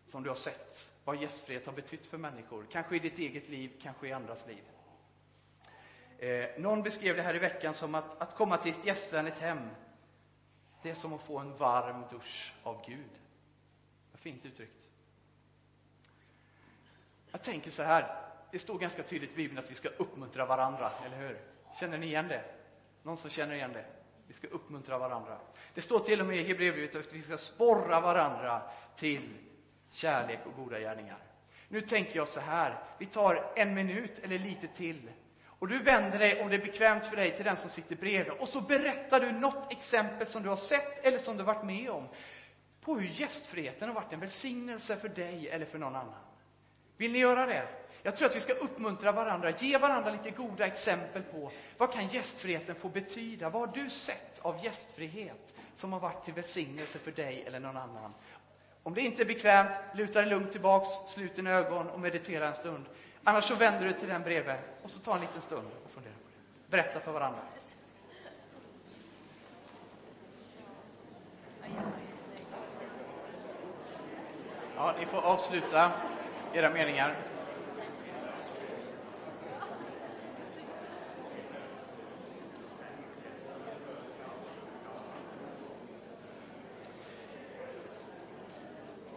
som 0.07 0.23
du 0.23 0.29
har 0.29 0.35
sett 0.35 0.89
vad 1.03 1.21
gästfrihet 1.21 1.65
har 1.65 1.73
betytt 1.73 2.05
för 2.05 2.17
människor. 2.17 2.65
Kanske 2.71 2.95
i 2.95 2.99
ditt 2.99 3.19
eget 3.19 3.49
liv, 3.49 3.71
kanske 3.81 4.07
i 4.07 4.11
andras 4.11 4.47
liv. 4.47 4.63
Eh, 6.17 6.61
någon 6.61 6.83
beskrev 6.83 7.15
det 7.15 7.21
här 7.21 7.35
i 7.35 7.39
veckan 7.39 7.73
som 7.73 7.95
att, 7.95 8.21
att 8.21 8.35
komma 8.35 8.57
till 8.57 8.71
ett 8.71 8.85
gästvänligt 8.85 9.39
hem, 9.39 9.69
det 10.81 10.89
är 10.89 10.93
som 10.93 11.13
att 11.13 11.21
få 11.21 11.39
en 11.39 11.57
varm 11.57 12.03
dusch 12.11 12.53
av 12.63 12.85
Gud. 12.87 13.09
Vad 14.11 14.19
fint 14.19 14.45
uttryckt. 14.45 14.89
Jag 17.31 17.43
tänker 17.43 17.71
så 17.71 17.83
här, 17.83 18.15
det 18.51 18.59
står 18.59 18.79
ganska 18.79 19.03
tydligt 19.03 19.31
i 19.31 19.35
Bibeln 19.35 19.59
att 19.59 19.71
vi 19.71 19.75
ska 19.75 19.89
uppmuntra 19.89 20.45
varandra, 20.45 20.91
eller 21.05 21.17
hur? 21.17 21.39
Känner 21.79 21.97
ni 21.97 22.05
igen 22.05 22.27
det? 22.27 22.43
Någon 23.03 23.17
som 23.17 23.29
känner 23.29 23.55
igen 23.55 23.73
det? 23.73 23.85
Vi 24.27 24.33
ska 24.33 24.47
uppmuntra 24.47 24.97
varandra. 24.97 25.38
Det 25.73 25.81
står 25.81 25.99
till 25.99 26.21
och 26.21 26.27
med 26.27 26.38
i 26.38 26.43
Hebreerbrevet 26.43 26.95
att 26.95 27.13
vi 27.13 27.21
ska 27.21 27.38
sporra 27.38 28.01
varandra 28.01 28.62
till 28.95 29.29
kärlek 29.91 30.39
och 30.45 30.63
goda 30.63 30.79
gärningar. 30.79 31.17
Nu 31.67 31.81
tänker 31.81 32.15
jag 32.15 32.27
så 32.27 32.39
här, 32.39 32.83
vi 32.97 33.05
tar 33.05 33.51
en 33.55 33.73
minut 33.73 34.19
eller 34.19 34.39
lite 34.39 34.67
till. 34.67 35.12
Och 35.45 35.67
du 35.67 35.79
vänder 35.79 36.19
dig, 36.19 36.41
om 36.41 36.49
det 36.49 36.55
är 36.55 36.59
bekvämt 36.59 37.05
för 37.05 37.15
dig, 37.15 37.36
till 37.36 37.45
den 37.45 37.57
som 37.57 37.69
sitter 37.69 37.95
bredvid. 37.95 38.33
Och 38.33 38.49
så 38.49 38.62
berättar 38.62 39.19
du 39.19 39.31
något 39.31 39.71
exempel 39.71 40.27
som 40.27 40.43
du 40.43 40.49
har 40.49 40.57
sett 40.57 41.05
eller 41.05 41.17
som 41.17 41.38
du 41.38 41.43
varit 41.43 41.65
med 41.65 41.89
om. 41.89 42.07
På 42.81 42.95
hur 42.95 43.07
gästfriheten 43.07 43.88
har 43.88 43.95
varit 43.95 44.13
en 44.13 44.19
välsignelse 44.19 44.95
för 44.95 45.09
dig 45.09 45.49
eller 45.49 45.65
för 45.65 45.79
någon 45.79 45.95
annan. 45.95 46.23
Vill 46.97 47.12
ni 47.12 47.19
göra 47.19 47.45
det? 47.45 47.67
Jag 48.03 48.15
tror 48.15 48.29
att 48.29 48.36
vi 48.36 48.41
ska 48.41 48.53
uppmuntra 48.53 49.12
varandra, 49.12 49.49
ge 49.49 49.77
varandra 49.77 50.12
lite 50.12 50.29
goda 50.29 50.65
exempel 50.65 51.23
på 51.23 51.51
vad 51.77 51.93
kan 51.93 52.08
gästfriheten 52.08 52.75
få 52.75 52.89
betyda? 52.89 53.49
Vad 53.49 53.69
har 53.69 53.75
du 53.75 53.89
sett 53.89 54.39
av 54.41 54.65
gästfrihet 54.65 55.53
som 55.75 55.93
har 55.93 55.99
varit 55.99 56.23
till 56.23 56.34
välsignelse 56.34 56.99
för 56.99 57.12
dig 57.12 57.43
eller 57.47 57.60
någon 57.60 57.77
annan? 57.77 58.13
Om 58.84 58.93
det 58.93 59.01
inte 59.01 59.23
är 59.23 59.25
bekvämt, 59.25 59.71
luta 59.95 60.21
dig 60.21 60.29
lugnt 60.29 60.51
tillbaks, 60.51 60.89
slut 61.13 61.36
dina 61.36 61.49
ögon 61.49 61.89
och 61.89 61.99
meditera 61.99 62.47
en 62.47 62.56
stund. 62.56 62.86
Annars 63.23 63.43
så 63.47 63.56
vänder 63.56 63.86
du 63.86 63.93
till 63.93 64.08
den 64.08 64.21
bredvid 64.21 64.56
och 64.84 64.91
så 64.91 64.99
ta 64.99 65.15
en 65.15 65.21
liten 65.21 65.41
stund 65.41 65.67
och 65.86 65.91
fundera 65.91 66.13
på 66.13 66.19
det. 66.29 66.71
Berätta 66.71 66.99
för 66.99 67.12
varandra. 67.12 67.39
Ja, 74.75 74.93
ni 74.99 75.06
får 75.06 75.17
avsluta 75.17 75.91
era 76.53 76.69
meningar. 76.69 77.15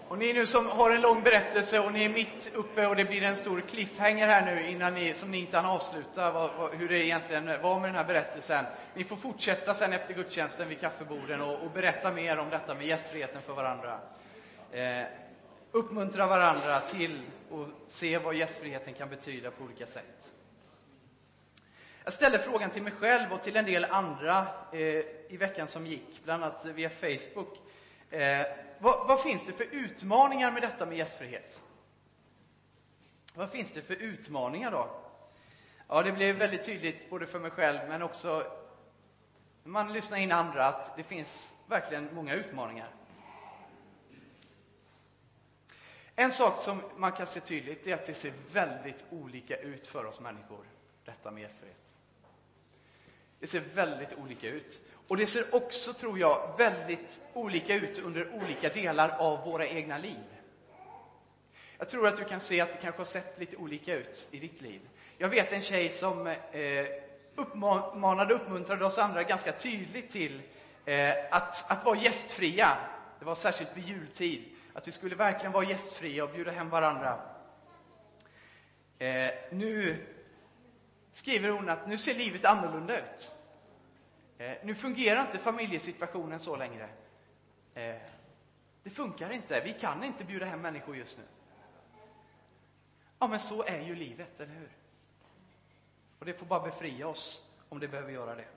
Och 0.09 0.18
ni 0.18 0.33
nu 0.33 0.46
som 0.46 0.66
har 0.66 0.90
en 0.90 1.01
lång 1.01 1.22
berättelse 1.22 1.81
och 1.81 1.92
ni 1.92 2.05
är 2.05 2.09
mitt 2.09 2.51
uppe 2.55 2.87
och 2.87 2.96
det 2.96 3.05
blir 3.05 3.22
en 3.22 3.37
stor 3.37 3.61
cliffhanger 3.61 4.29
här 4.29 4.55
nu 4.55 4.68
innan 4.68 4.94
ni, 4.94 5.14
som 5.14 5.31
ni 5.31 5.38
inte 5.38 5.57
hann 5.57 5.66
avsluta 5.66 6.31
vad, 6.31 6.51
vad, 6.59 6.75
hur 6.75 6.88
det 6.88 7.07
egentligen 7.07 7.62
var 7.62 7.81
med 7.81 7.88
den 7.88 7.96
här 7.96 8.05
berättelsen. 8.05 8.64
Ni 8.94 9.05
får 9.05 9.16
fortsätta 9.16 9.75
sen 9.75 9.92
efter 9.92 10.14
gudstjänsten 10.14 10.68
vid 10.68 10.81
kaffeborden 10.81 11.42
och, 11.42 11.62
och 11.62 11.70
berätta 11.70 12.12
mer 12.12 12.38
om 12.38 12.51
detta 12.51 12.75
med 12.75 12.87
gästfriheten 12.87 13.42
för 13.42 13.53
varandra. 13.53 13.99
Eh, 14.72 15.26
uppmuntra 15.77 16.27
varandra 16.27 16.81
till 16.81 17.23
att 17.51 17.93
se 17.93 18.19
vad 18.19 18.35
gästfriheten 18.35 18.95
kan 18.95 19.09
betyda 19.09 19.51
på 19.51 19.65
olika 19.65 19.87
sätt. 19.87 20.33
Jag 22.05 22.12
ställde 22.12 22.39
frågan 22.39 22.71
till 22.71 22.83
mig 22.83 22.93
själv 22.93 23.33
och 23.33 23.43
till 23.43 23.57
en 23.57 23.65
del 23.65 23.85
andra 23.85 24.47
eh, 24.73 24.81
i 25.29 25.37
veckan 25.39 25.69
som 25.69 25.87
gick, 25.87 26.25
bland 26.25 26.45
annat 26.45 26.65
via 26.65 26.91
Facebook. 26.91 27.59
Eh, 28.11 28.47
vad, 28.79 29.09
vad, 29.09 29.23
finns 29.23 29.47
det 29.47 29.53
för 29.53 29.75
utmaningar 29.75 30.53
med 30.53 30.62
detta 30.62 30.87
med 30.87 30.99
gästfrihet? 30.99 31.61
Vad 33.35 33.51
finns 33.51 33.73
det 33.73 33.83
för 33.83 33.95
utmaningar 33.95 34.71
då? 34.71 34.91
Ja, 35.89 36.03
det 36.03 36.12
blev 36.12 36.37
väldigt 36.37 36.65
tydligt 36.65 37.11
både 37.11 37.27
för 37.27 37.39
mig 37.39 37.51
själv 37.51 37.79
men 37.89 38.03
också 38.03 38.47
när 39.62 39.71
man 39.71 39.93
lyssnar 39.93 40.19
in 40.19 40.33
andra 40.33 40.67
att 40.67 40.97
det 40.97 41.03
finns 41.03 41.53
verkligen 41.67 42.15
många 42.15 42.35
utmaningar. 42.35 42.96
En 46.17 46.33
sak 46.33 46.59
som 46.59 46.83
man 46.97 47.13
kan 47.13 47.27
se 47.27 47.41
tydligt 47.41 47.87
är 47.87 47.95
att 47.95 48.07
det 48.07 48.15
ser 48.15 48.33
väldigt 48.53 49.05
olika 49.11 49.57
ut 49.57 49.87
för 49.87 50.05
oss 50.05 50.21
människor, 50.21 50.65
detta 51.05 51.31
med 51.31 51.43
gästfrihet. 51.43 51.95
Det 53.41 53.47
ser 53.47 53.61
väldigt 53.75 54.13
olika 54.13 54.49
ut. 54.49 54.81
Och 55.09 55.17
det 55.17 55.27
ser 55.27 55.55
också, 55.55 55.93
tror 55.93 56.19
jag, 56.19 56.55
väldigt 56.59 57.21
olika 57.33 57.75
ut 57.75 57.99
under 57.99 58.35
olika 58.35 58.69
delar 58.69 59.09
av 59.19 59.45
våra 59.45 59.67
egna 59.67 59.99
liv. 59.99 60.25
Jag 61.79 61.89
tror 61.89 62.07
att 62.07 62.17
du 62.17 62.25
kan 62.25 62.41
se 62.41 62.61
att 62.61 62.73
det 62.73 62.79
kanske 62.83 63.01
har 63.01 63.07
sett 63.07 63.39
lite 63.39 63.57
olika 63.57 63.95
ut 63.95 64.27
i 64.31 64.39
ditt 64.39 64.61
liv. 64.61 64.81
Jag 65.19 65.29
vet 65.29 65.53
en 65.53 65.63
tjej 65.63 65.91
som 65.91 66.27
eh, 66.27 66.37
uppmanade 67.35 68.35
och 68.35 68.41
uppmuntrade 68.41 68.85
oss 68.85 68.99
andra 68.99 69.23
ganska 69.23 69.53
tydligt 69.53 70.11
till 70.11 70.43
eh, 70.85 71.11
att, 71.31 71.71
att 71.71 71.85
vara 71.85 71.99
gästfria. 71.99 72.79
Det 73.19 73.25
var 73.25 73.35
särskilt 73.35 73.77
vid 73.77 73.89
jultid 73.89 74.56
att 74.77 74.89
vi 74.89 74.93
skulle 74.93 75.15
verkligen 75.15 75.53
vara 75.53 75.65
gästfria 75.65 76.25
och 76.25 76.31
bjuda 76.31 76.51
hem 76.51 76.71
varandra. 76.71 77.21
Eh, 78.99 79.31
nu 79.51 80.07
skriver 81.12 81.49
hon 81.49 81.69
att 81.69 81.89
nu 81.89 81.99
ser 81.99 82.15
livet 82.15 82.45
annorlunda 82.45 82.99
ut. 82.99 83.35
Eh, 84.39 84.57
nu 84.62 84.75
fungerar 84.75 85.21
inte 85.21 85.39
familjesituationen 85.39 86.41
så 86.41 86.57
längre. 86.57 86.89
Eh, 87.75 87.97
det 88.83 88.91
funkar 88.91 89.31
inte. 89.31 89.61
Vi 89.61 89.73
kan 89.73 90.05
inte 90.05 90.25
bjuda 90.25 90.47
hem 90.47 90.61
människor 90.61 90.97
just 90.97 91.19
nu. 91.19 91.25
Ja, 93.19 93.27
men 93.27 93.41
så 93.41 93.62
är 93.62 93.81
ju 93.81 93.95
livet, 93.95 94.41
eller 94.41 94.55
hur? 94.55 94.71
Och 96.19 96.27
det 96.27 96.35
får 96.35 96.47
bara 96.47 96.61
befria 96.61 97.09
oss 97.09 97.43
om 97.69 97.81
det 97.81 97.89
behöver 97.89 98.12
göra 98.12 98.35
det. 98.35 98.49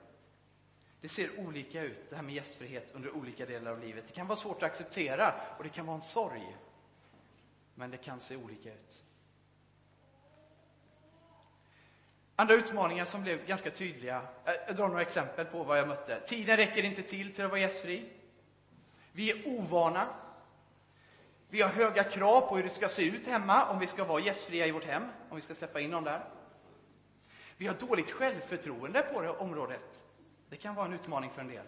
Det 1.00 1.08
ser 1.08 1.38
olika 1.38 1.82
ut, 1.82 2.10
det 2.10 2.16
här 2.16 2.22
med 2.22 2.34
gästfrihet, 2.34 2.90
under 2.92 3.16
olika 3.16 3.46
delar 3.46 3.70
av 3.70 3.80
livet. 3.80 4.04
Det 4.06 4.12
kan 4.12 4.26
vara 4.26 4.38
svårt 4.38 4.56
att 4.56 4.70
acceptera 4.70 5.34
och 5.58 5.64
det 5.64 5.70
kan 5.70 5.86
vara 5.86 5.96
en 5.96 6.02
sorg. 6.02 6.56
Men 7.74 7.90
det 7.90 7.96
kan 7.96 8.20
se 8.20 8.36
olika 8.36 8.68
ut. 8.68 9.04
Andra 12.36 12.54
utmaningar 12.54 13.04
som 13.04 13.22
blev 13.22 13.46
ganska 13.46 13.70
tydliga. 13.70 14.22
Jag 14.44 14.76
drar 14.76 14.88
några 14.88 15.02
exempel 15.02 15.46
på 15.46 15.62
vad 15.64 15.78
jag 15.78 15.88
mötte. 15.88 16.20
Tiden 16.20 16.56
räcker 16.56 16.84
inte 16.84 17.02
till 17.02 17.34
till 17.34 17.44
att 17.44 17.50
vara 17.50 17.60
gästfri. 17.60 18.08
Vi 19.12 19.30
är 19.30 19.48
ovana. 19.48 20.08
Vi 21.48 21.62
har 21.62 21.68
höga 21.68 22.04
krav 22.04 22.40
på 22.40 22.56
hur 22.56 22.62
det 22.62 22.70
ska 22.70 22.88
se 22.88 23.06
ut 23.06 23.26
hemma 23.26 23.70
om 23.70 23.78
vi 23.78 23.86
ska 23.86 24.04
vara 24.04 24.20
gästfria 24.20 24.66
i 24.66 24.70
vårt 24.70 24.84
hem, 24.84 25.02
om 25.28 25.36
vi 25.36 25.42
ska 25.42 25.54
släppa 25.54 25.80
in 25.80 25.90
någon 25.90 26.04
där. 26.04 26.28
Vi 27.56 27.66
har 27.66 27.74
dåligt 27.74 28.10
självförtroende 28.10 29.02
på 29.02 29.20
det 29.22 29.30
området. 29.30 30.04
Det 30.50 30.56
kan 30.56 30.74
vara 30.74 30.86
en 30.86 30.92
utmaning 30.92 31.30
för 31.30 31.40
en 31.40 31.48
del. 31.48 31.66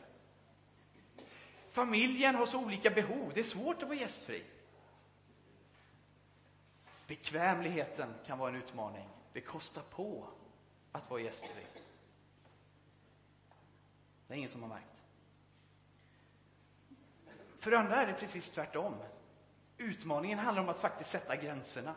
Familjen 1.73 2.35
har 2.35 2.47
så 2.47 2.59
olika 2.59 2.91
behov. 2.91 3.33
Det 3.35 3.41
är 3.41 3.45
svårt 3.45 3.83
att 3.83 3.89
vara 3.89 3.99
gästfri. 3.99 4.45
Bekvämligheten 7.07 8.15
kan 8.27 8.39
vara 8.39 8.51
en 8.51 8.57
utmaning. 8.57 9.09
Det 9.33 9.41
kostar 9.41 9.83
på 9.83 10.27
att 10.93 11.11
vara 11.11 11.21
gästfri. 11.21 11.67
Det 14.27 14.35
är 14.35 14.39
ingen 14.39 14.51
som 14.51 14.63
har 14.63 14.69
märkt. 14.69 14.87
För 17.59 17.73
andra 17.73 17.97
är 17.97 18.07
det 18.07 18.15
precis 18.15 18.51
tvärtom. 18.51 18.95
Utmaningen 19.79 20.39
handlar 20.39 20.63
om 20.63 20.69
att 20.69 20.79
faktiskt 20.79 21.11
sätta 21.11 21.37
gränserna. 21.37 21.95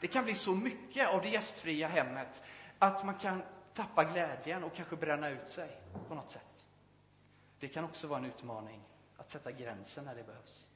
Det 0.00 0.08
kan 0.08 0.24
bli 0.24 0.34
så 0.34 0.54
mycket 0.54 1.08
av 1.08 1.22
det 1.22 1.28
gästfria 1.28 1.88
hemmet 1.88 2.42
att 2.78 3.04
man 3.04 3.14
kan 3.14 3.42
tappa 3.76 4.04
glädjen 4.04 4.64
och 4.64 4.74
kanske 4.74 4.96
bränna 4.96 5.28
ut 5.28 5.48
sig 5.48 5.80
på 6.08 6.14
något 6.14 6.30
sätt. 6.30 6.64
Det 7.60 7.68
kan 7.68 7.84
också 7.84 8.06
vara 8.06 8.18
en 8.18 8.24
utmaning 8.24 8.80
att 9.16 9.30
sätta 9.30 9.52
gränsen 9.52 10.04
när 10.04 10.14
det 10.14 10.22
behövs. 10.22 10.68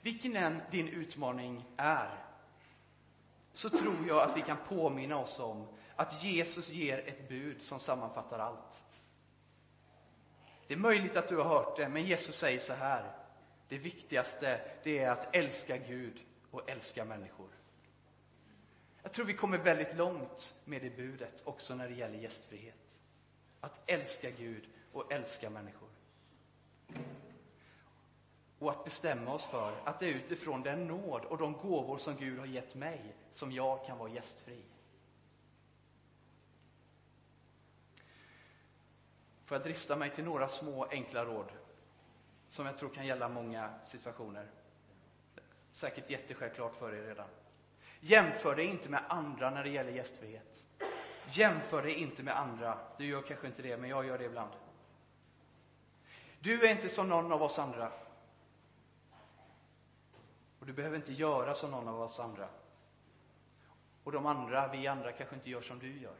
Vilken 0.00 0.36
än 0.36 0.60
din 0.70 0.88
utmaning 0.88 1.64
är, 1.76 2.24
så 3.52 3.70
tror 3.70 4.08
jag 4.08 4.30
att 4.30 4.36
vi 4.36 4.40
kan 4.40 4.56
påminna 4.68 5.18
oss 5.18 5.40
om 5.40 5.66
att 5.96 6.22
Jesus 6.22 6.68
ger 6.68 6.98
ett 6.98 7.28
bud 7.28 7.62
som 7.62 7.80
sammanfattar 7.80 8.38
allt. 8.38 8.84
Det 10.66 10.74
är 10.74 10.78
möjligt 10.78 11.16
att 11.16 11.28
du 11.28 11.36
har 11.36 11.44
hört 11.44 11.76
det, 11.76 11.88
men 11.88 12.04
Jesus 12.04 12.36
säger 12.36 12.60
så 12.60 12.72
här. 12.72 13.12
Det 13.68 13.78
viktigaste, 13.78 14.60
det 14.82 14.98
är 14.98 15.10
att 15.10 15.36
älska 15.36 15.76
Gud 15.76 16.20
och 16.50 16.70
älska 16.70 17.04
människor. 17.04 17.48
Jag 19.04 19.12
tror 19.12 19.26
vi 19.26 19.34
kommer 19.34 19.58
väldigt 19.58 19.96
långt 19.96 20.54
med 20.64 20.82
det 20.82 20.90
budet 20.90 21.42
också 21.44 21.74
när 21.74 21.88
det 21.88 21.94
gäller 21.94 22.18
gästfrihet. 22.18 23.00
Att 23.60 23.90
älska 23.90 24.30
Gud 24.30 24.68
och 24.92 25.12
älska 25.12 25.50
människor. 25.50 25.88
Och 28.58 28.70
att 28.70 28.84
bestämma 28.84 29.34
oss 29.34 29.44
för 29.44 29.80
att 29.84 30.00
det 30.00 30.06
är 30.06 30.14
utifrån 30.14 30.62
den 30.62 30.86
nåd 30.86 31.24
och 31.24 31.38
de 31.38 31.52
gåvor 31.52 31.98
som 31.98 32.16
Gud 32.16 32.38
har 32.38 32.46
gett 32.46 32.74
mig 32.74 33.14
som 33.32 33.52
jag 33.52 33.86
kan 33.86 33.98
vara 33.98 34.10
gästfri. 34.10 34.62
Får 39.44 39.56
jag 39.56 39.64
drista 39.64 39.96
mig 39.96 40.10
till 40.10 40.24
några 40.24 40.48
små 40.48 40.84
enkla 40.84 41.24
råd 41.24 41.52
som 42.48 42.66
jag 42.66 42.78
tror 42.78 42.88
kan 42.88 43.06
gälla 43.06 43.28
många 43.28 43.74
situationer. 43.86 44.50
Säkert 45.72 46.10
jättesjälvklart 46.10 46.76
för 46.76 46.94
er 46.94 47.02
redan. 47.02 47.28
Jämför 48.06 48.56
dig 48.56 48.66
inte 48.66 48.88
med 48.88 49.02
andra 49.08 49.50
när 49.50 49.64
det 49.64 49.70
gäller 49.70 49.92
gästfrihet. 49.92 50.64
Jämför 51.30 51.82
dig 51.82 51.94
inte 51.94 52.22
med 52.22 52.38
andra. 52.38 52.78
Du 52.98 53.06
gör 53.06 53.22
kanske 53.22 53.46
inte 53.46 53.62
det, 53.62 53.76
men 53.76 53.90
jag 53.90 54.06
gör 54.06 54.18
det 54.18 54.24
ibland. 54.24 54.52
Du 56.40 56.66
är 56.66 56.70
inte 56.70 56.88
som 56.88 57.08
någon 57.08 57.32
av 57.32 57.42
oss 57.42 57.58
andra. 57.58 57.92
Och 60.58 60.66
du 60.66 60.72
behöver 60.72 60.96
inte 60.96 61.12
göra 61.12 61.54
som 61.54 61.70
någon 61.70 61.88
av 61.88 62.00
oss 62.00 62.20
andra. 62.20 62.48
Och 64.04 64.12
de 64.12 64.26
andra, 64.26 64.68
vi 64.68 64.86
andra, 64.86 65.12
kanske 65.12 65.34
inte 65.34 65.50
gör 65.50 65.62
som 65.62 65.78
du 65.78 66.00
gör. 66.00 66.16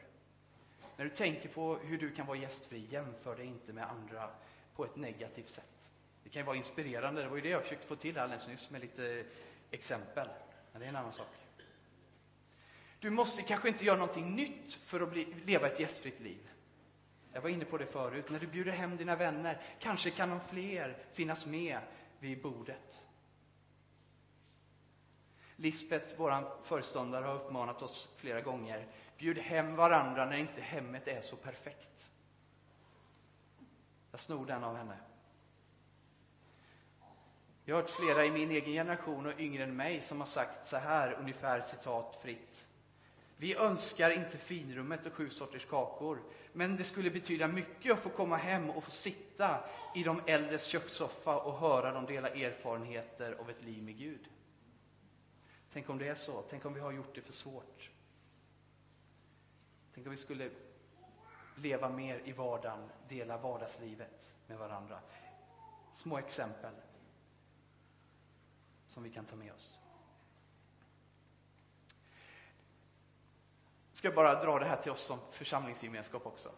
När 0.97 1.05
du 1.05 1.11
tänker 1.11 1.49
på 1.49 1.77
hur 1.77 1.99
du 1.99 2.11
kan 2.15 2.27
vara 2.27 2.39
gästfri, 2.39 2.87
jämför 2.91 3.37
dig 3.37 3.47
inte 3.47 3.73
med 3.73 3.91
andra 3.91 4.31
på 4.77 4.85
ett 4.85 4.97
negativt 4.97 5.51
sätt. 5.51 5.93
Det 6.23 6.31
kan 6.31 6.43
ju 6.43 6.47
vara 6.47 6.57
inspirerande, 6.57 7.23
det 7.23 7.29
var 7.29 7.37
ju 7.37 7.43
det 7.43 7.49
jag 7.49 7.63
försökte 7.63 7.87
få 7.87 7.97
till 7.97 8.19
alldeles 8.19 8.49
nyss 8.49 8.71
med 8.71 8.81
lite 8.81 9.25
exempel. 9.71 10.29
Men 10.73 10.81
det 10.81 10.87
är 10.87 10.89
en 10.89 10.97
annan 10.97 11.13
sak. 11.13 11.44
Du 13.05 13.11
måste 13.11 13.43
kanske 13.43 13.69
inte 13.69 13.85
göra 13.85 13.99
någonting 13.99 14.37
nytt 14.37 14.73
för 14.73 15.01
att 15.01 15.11
bli, 15.11 15.35
leva 15.45 15.67
ett 15.67 15.81
gästfritt 15.81 16.21
liv. 16.21 16.51
Jag 17.33 17.41
var 17.41 17.49
inne 17.49 17.65
på 17.65 17.79
det 17.79 17.87
förut. 17.87 18.31
När 18.31 18.41
du 18.41 18.47
bjuder 18.47 18.73
hem 18.73 18.97
dina 18.97 19.17
vänner, 19.17 19.63
kanske 19.79 20.11
kan 20.11 20.31
de 20.31 20.41
fler 20.41 20.99
finnas 21.13 21.47
med 21.47 21.81
vid 22.19 22.43
bordet. 22.43 23.07
Lisbeth, 25.57 26.15
vår 26.17 26.65
föreståndare, 26.65 27.25
har 27.25 27.35
uppmanat 27.35 27.83
oss 27.83 28.09
flera 28.17 28.41
gånger. 28.41 28.87
Bjud 29.19 29.39
hem 29.39 29.77
varandra 29.77 30.25
när 30.25 30.37
inte 30.37 30.61
hemmet 30.61 31.09
är 31.09 31.21
så 31.21 31.37
perfekt. 31.37 32.11
Jag 34.11 34.21
snor 34.21 34.47
den 34.47 34.65
av 34.65 34.77
henne. 34.77 34.99
Jag 37.65 37.75
har 37.75 37.83
hört 37.83 37.91
flera 37.91 38.25
i 38.25 38.31
min 38.31 38.51
egen 38.51 38.73
generation 38.73 39.27
och 39.27 39.41
yngre 39.41 39.65
än 39.65 39.77
mig 39.77 40.01
som 40.01 40.21
har 40.21 40.27
sagt 40.27 40.67
så 40.67 40.77
här, 40.77 41.13
ungefär 41.13 41.61
citat 41.61 42.19
fritt. 42.23 42.69
Vi 43.37 43.55
önskar 43.55 44.11
inte 44.11 44.39
finrummet 44.39 45.07
och 45.07 45.13
sju 45.13 45.31
sorters 45.31 45.67
kakor, 45.67 46.23
men 46.53 46.77
det 46.77 46.85
skulle 46.85 47.11
betyda 47.11 47.49
mycket 47.49 47.93
att 47.93 47.99
få 47.99 48.09
komma 48.09 48.37
hem 48.37 48.71
och 48.71 48.85
få 48.85 48.91
sitta 48.91 49.65
i 49.95 50.03
de 50.03 50.23
äldres 50.27 50.65
kökssoffa 50.65 51.41
och 51.41 51.59
höra 51.59 51.93
dem 51.93 52.07
dela 52.07 52.29
erfarenheter 52.29 53.33
av 53.33 53.51
ett 53.51 53.63
liv 53.63 53.83
med 53.83 53.99
Gud. 53.99 54.29
Tänk 55.73 55.91
om 55.91 55.99
det 55.99 56.09
är 56.09 56.15
så. 56.15 56.43
Tänk 56.51 56.65
om 56.65 56.75
vi 56.75 56.81
har 56.81 56.93
gjort 56.93 57.15
det 57.15 57.21
för 57.21 57.33
svårt. 57.33 57.91
Tänk 59.95 60.07
om 60.07 60.11
vi 60.11 60.17
skulle 60.17 60.51
leva 61.57 61.89
mer 61.89 62.21
i 62.25 62.33
vardagen, 62.33 62.91
dela 63.09 63.39
vardagslivet 63.39 64.35
med 64.47 64.59
varandra. 64.59 65.01
Små 65.95 66.19
exempel 66.19 66.75
som 68.89 69.03
vi 69.03 69.11
kan 69.11 69.25
ta 69.25 69.37
med 69.37 69.53
oss. 69.53 69.79
Ska 74.05 74.13
bara 74.13 74.45
dra 74.45 74.59
det 74.59 74.65
här 74.65 74.77
till 74.77 74.93
oss 74.93 75.01
som 75.05 75.19
församlingsgemenskap 75.31 76.27
också. 76.27 76.49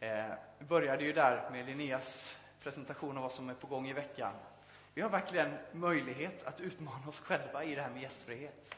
Eh, 0.00 0.24
vi 0.58 0.64
började 0.64 1.04
ju 1.04 1.12
där 1.12 1.50
med 1.50 1.66
Linneas 1.66 2.38
presentation 2.62 3.16
av 3.16 3.22
vad 3.22 3.32
som 3.32 3.50
är 3.50 3.54
på 3.54 3.66
gång 3.66 3.88
i 3.88 3.92
veckan. 3.92 4.32
Vi 4.94 5.02
har 5.02 5.08
verkligen 5.08 5.54
möjlighet 5.72 6.46
att 6.46 6.60
utmana 6.60 7.08
oss 7.08 7.20
själva 7.20 7.64
i 7.64 7.74
det 7.74 7.82
här 7.82 7.90
med 7.90 8.02
gästfrihet. 8.02 8.74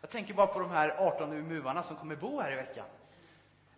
Jag 0.00 0.10
tänker 0.10 0.34
bara 0.34 0.46
på 0.46 0.58
de 0.58 0.70
här 0.70 0.88
18 0.98 1.32
umuarna 1.32 1.82
som 1.82 1.96
kommer 1.96 2.16
bo 2.16 2.40
här 2.40 2.52
i 2.52 2.56
veckan. 2.56 2.86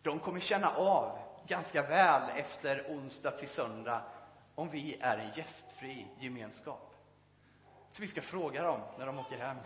De 0.03 0.19
kommer 0.19 0.41
känna 0.41 0.71
av 0.71 1.19
ganska 1.47 1.83
väl 1.83 2.31
efter 2.37 2.87
onsdag 2.89 3.31
till 3.31 3.49
söndag 3.49 4.03
om 4.55 4.71
vi 4.71 4.97
är 5.01 5.19
en 5.19 5.31
gästfri 5.35 6.07
gemenskap. 6.19 6.95
Så 7.93 8.03
vi 8.03 8.09
ska 8.09 8.21
fråga 8.21 8.63
dem 8.63 8.81
när 8.99 9.07
de 9.07 9.19
åker 9.19 9.39
hem. 9.39 9.57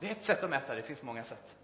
Det 0.00 0.06
är 0.06 0.12
ett 0.12 0.24
sätt 0.24 0.44
att 0.44 0.50
mäta 0.50 0.74
det, 0.74 0.82
finns 0.82 1.02
många 1.02 1.24
sätt. 1.24 1.56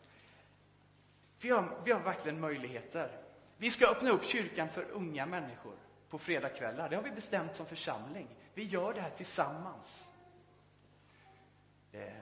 Vi 1.41 1.51
har, 1.51 1.79
vi 1.85 1.93
har 1.93 2.01
verkligen 2.01 2.41
möjligheter. 2.41 3.11
Vi 3.57 3.71
ska 3.71 3.87
öppna 3.87 4.11
upp 4.11 4.25
kyrkan 4.25 4.69
för 4.69 4.91
unga 4.91 5.27
människor 5.27 5.75
på 6.09 6.19
fredagskvällar. 6.19 6.89
Det 6.89 6.97
har 6.97 7.03
vi 7.03 7.11
bestämt 7.11 7.57
som 7.57 7.67
församling. 7.67 8.29
Vi 8.55 8.65
gör 8.65 8.95
det 8.95 9.01
här 9.01 9.11
tillsammans. 9.11 10.11
Eh, 11.93 12.13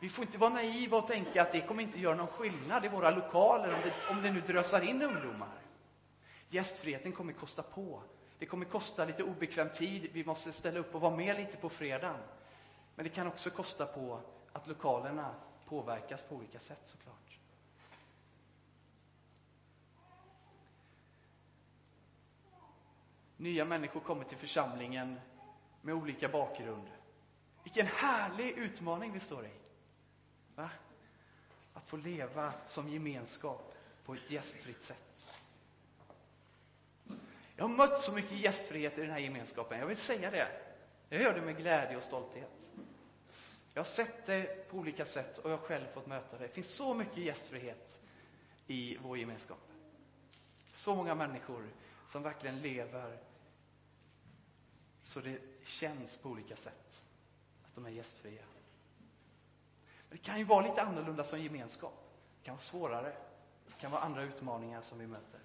vi 0.00 0.08
får 0.08 0.24
inte 0.24 0.38
vara 0.38 0.50
naiva 0.50 0.98
och 0.98 1.06
tänka 1.06 1.42
att 1.42 1.52
det 1.52 1.60
kommer 1.60 1.82
inte 1.82 2.00
göra 2.00 2.14
någon 2.14 2.26
skillnad 2.26 2.84
i 2.84 2.88
våra 2.88 3.10
lokaler 3.10 3.68
om 3.68 3.80
det, 3.84 3.92
om 4.10 4.22
det 4.22 4.32
nu 4.32 4.40
drösar 4.40 4.80
in 4.80 5.02
ungdomar. 5.02 5.58
Gästfriheten 6.48 7.12
kommer 7.12 7.32
kosta 7.32 7.62
på. 7.62 8.02
Det 8.38 8.46
kommer 8.46 8.64
kosta 8.64 9.04
lite 9.04 9.22
obekväm 9.22 9.68
tid. 9.68 10.10
Vi 10.12 10.24
måste 10.24 10.52
ställa 10.52 10.78
upp 10.80 10.94
och 10.94 11.00
vara 11.00 11.16
med 11.16 11.36
lite 11.36 11.56
på 11.56 11.68
fredagen. 11.68 12.20
Men 12.94 13.04
det 13.04 13.10
kan 13.10 13.26
också 13.26 13.50
kosta 13.50 13.86
på 13.86 14.20
att 14.54 14.66
lokalerna 14.66 15.34
påverkas 15.66 16.22
på 16.22 16.34
olika 16.34 16.58
sätt 16.58 16.82
såklart. 16.84 17.38
Nya 23.36 23.64
människor 23.64 24.00
kommer 24.00 24.24
till 24.24 24.38
församlingen 24.38 25.20
med 25.82 25.94
olika 25.94 26.28
bakgrund. 26.28 26.86
Vilken 27.62 27.86
härlig 27.86 28.50
utmaning 28.50 29.12
vi 29.12 29.20
står 29.20 29.46
i. 29.46 29.52
Va? 30.54 30.70
Att 31.74 31.86
få 31.86 31.96
leva 31.96 32.52
som 32.68 32.88
gemenskap 32.88 33.74
på 34.04 34.14
ett 34.14 34.30
gästfritt 34.30 34.82
sätt. 34.82 35.42
Jag 37.56 37.64
har 37.64 37.76
mött 37.76 38.00
så 38.00 38.12
mycket 38.12 38.38
gästfrihet 38.38 38.98
i 38.98 39.00
den 39.00 39.10
här 39.10 39.18
gemenskapen. 39.18 39.78
Jag 39.78 39.86
vill 39.86 39.96
säga 39.96 40.30
det. 40.30 40.48
Jag 41.08 41.22
gör 41.22 41.34
det 41.34 41.42
med 41.42 41.56
glädje 41.56 41.96
och 41.96 42.02
stolthet. 42.02 42.68
Jag 43.74 43.80
har 43.80 43.84
sett 43.84 44.26
det 44.26 44.68
på 44.70 44.76
olika 44.76 45.06
sätt 45.06 45.38
och 45.38 45.50
jag 45.50 45.56
har 45.56 45.64
själv 45.64 45.86
fått 45.94 46.06
möta 46.06 46.38
det. 46.38 46.46
Det 46.46 46.52
finns 46.52 46.74
så 46.74 46.94
mycket 46.94 47.18
gästfrihet 47.18 48.00
i 48.66 48.96
vår 49.02 49.18
gemenskap. 49.18 49.70
Så 50.74 50.94
många 50.94 51.14
människor 51.14 51.68
som 52.08 52.22
verkligen 52.22 52.60
lever 52.60 53.18
så 55.02 55.20
det 55.20 55.38
känns 55.64 56.16
på 56.16 56.28
olika 56.28 56.56
sätt 56.56 57.04
att 57.64 57.74
de 57.74 57.86
är 57.86 57.90
gästfria. 57.90 58.42
Men 60.08 60.18
det 60.18 60.24
kan 60.24 60.38
ju 60.38 60.44
vara 60.44 60.66
lite 60.66 60.82
annorlunda 60.82 61.24
som 61.24 61.40
gemenskap. 61.40 62.10
Det 62.38 62.44
kan 62.44 62.54
vara 62.54 62.62
svårare. 62.62 63.16
Det 63.66 63.80
kan 63.80 63.90
vara 63.90 64.02
andra 64.02 64.22
utmaningar 64.22 64.82
som 64.82 64.98
vi 64.98 65.06
möter. 65.06 65.40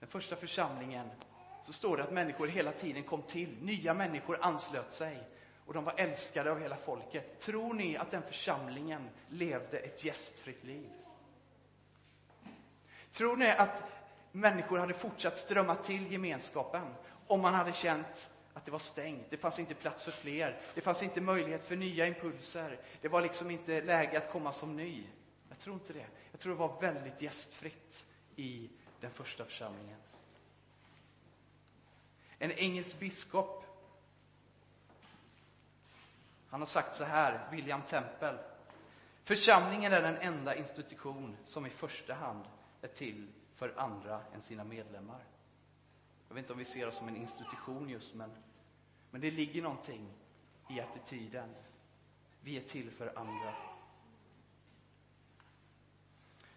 Den 0.00 0.08
första 0.08 0.36
församlingen 0.36 1.10
så 1.66 1.72
står 1.72 1.96
det 1.96 2.02
att 2.02 2.12
människor 2.12 2.46
hela 2.46 2.72
tiden 2.72 3.02
kom 3.02 3.22
till. 3.22 3.56
Nya 3.62 3.94
människor 3.94 4.38
anslöt 4.40 4.92
sig 4.92 5.18
och 5.66 5.74
de 5.74 5.84
var 5.84 5.94
älskade 5.96 6.50
av 6.50 6.60
hela 6.60 6.76
folket. 6.76 7.40
Tror 7.40 7.74
ni 7.74 7.96
att 7.96 8.10
den 8.10 8.22
församlingen 8.22 9.08
levde 9.28 9.78
ett 9.78 10.04
gästfritt 10.04 10.64
liv? 10.64 10.90
Tror 13.12 13.36
ni 13.36 13.50
att 13.50 13.82
människor 14.32 14.78
hade 14.78 14.94
fortsatt 14.94 15.38
strömma 15.38 15.74
till 15.74 16.12
gemenskapen 16.12 16.94
om 17.26 17.40
man 17.40 17.54
hade 17.54 17.72
känt 17.72 18.30
att 18.54 18.64
det 18.64 18.70
var 18.70 18.78
stängt, 18.78 19.30
det 19.30 19.36
fanns 19.36 19.58
inte 19.58 19.74
plats 19.74 20.04
för 20.04 20.10
fler, 20.10 20.60
det 20.74 20.80
fanns 20.80 21.02
inte 21.02 21.20
möjlighet 21.20 21.64
för 21.64 21.76
nya 21.76 22.06
impulser, 22.06 22.78
det 23.00 23.08
var 23.08 23.22
liksom 23.22 23.50
inte 23.50 23.82
läge 23.82 24.18
att 24.18 24.32
komma 24.32 24.52
som 24.52 24.76
ny. 24.76 25.04
Jag 25.48 25.58
tror 25.58 25.74
inte 25.74 25.92
det. 25.92 26.06
Jag 26.30 26.40
tror 26.40 26.52
det 26.52 26.58
var 26.58 26.80
väldigt 26.80 27.22
gästfritt 27.22 28.04
i 28.36 28.70
den 29.00 29.10
första 29.10 29.44
församlingen. 29.44 29.98
En 32.42 32.52
engelsk 32.52 32.98
biskop, 32.98 33.64
han 36.48 36.60
har 36.60 36.66
sagt 36.66 36.96
så 36.96 37.04
här, 37.04 37.50
William 37.50 37.82
Temple. 37.82 38.38
Församlingen 39.24 39.92
är 39.92 40.02
den 40.02 40.16
enda 40.16 40.56
institution 40.56 41.36
som 41.44 41.66
i 41.66 41.70
första 41.70 42.14
hand 42.14 42.44
är 42.80 42.88
till 42.88 43.32
för 43.54 43.78
andra 43.78 44.20
än 44.34 44.40
sina 44.40 44.64
medlemmar. 44.64 45.24
Jag 46.28 46.34
vet 46.34 46.42
inte 46.42 46.52
om 46.52 46.58
vi 46.58 46.64
ser 46.64 46.88
oss 46.88 46.96
som 46.96 47.08
en 47.08 47.16
institution 47.16 47.88
just, 47.88 48.14
men, 48.14 48.30
men 49.10 49.20
det 49.20 49.30
ligger 49.30 49.62
någonting 49.62 50.12
i 50.70 50.80
attityden. 50.80 51.54
Vi 52.40 52.56
är 52.56 52.62
till 52.62 52.90
för 52.90 53.18
andra. 53.18 53.52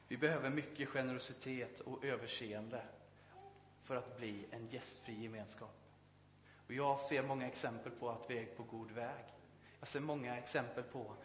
Vi 0.08 0.18
behöver 0.18 0.50
mycket 0.50 0.90
generositet 0.90 1.80
och 1.80 2.04
överseende 2.06 2.86
för 3.86 3.96
att 3.96 4.18
bli 4.18 4.46
en 4.52 4.68
gästfri 4.68 5.24
gemenskap. 5.24 5.76
Och 6.68 6.74
jag 6.74 7.00
ser 7.00 7.24
många 7.24 7.48
exempel 7.48 7.92
på 7.92 8.10
att 8.10 8.30
vi 8.30 8.38
är 8.38 8.46
på 8.46 8.64
god 8.64 8.92
väg. 8.92 9.26
Jag 9.80 9.88
ser 9.88 10.00
många 10.00 10.38
exempel 10.38 10.84
på 10.84 11.16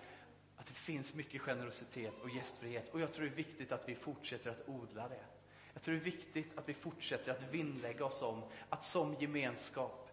att 0.56 0.66
det 0.66 0.74
finns 0.74 1.14
mycket 1.14 1.40
generositet 1.40 2.20
och 2.22 2.30
gästfrihet. 2.30 2.88
Och 2.88 3.00
jag 3.00 3.12
tror 3.12 3.24
det 3.24 3.30
är 3.30 3.36
viktigt 3.36 3.72
att 3.72 3.88
vi 3.88 3.94
fortsätter 3.94 4.50
att 4.50 4.68
odla 4.68 5.08
det. 5.08 5.24
Jag 5.72 5.82
tror 5.82 5.94
det 5.94 6.00
är 6.00 6.04
viktigt 6.04 6.58
att 6.58 6.68
vi 6.68 6.74
fortsätter 6.74 7.32
att 7.32 7.42
vinnlägga 7.42 8.04
oss 8.04 8.22
om 8.22 8.42
att 8.68 8.84
som 8.84 9.14
gemenskap 9.14 10.10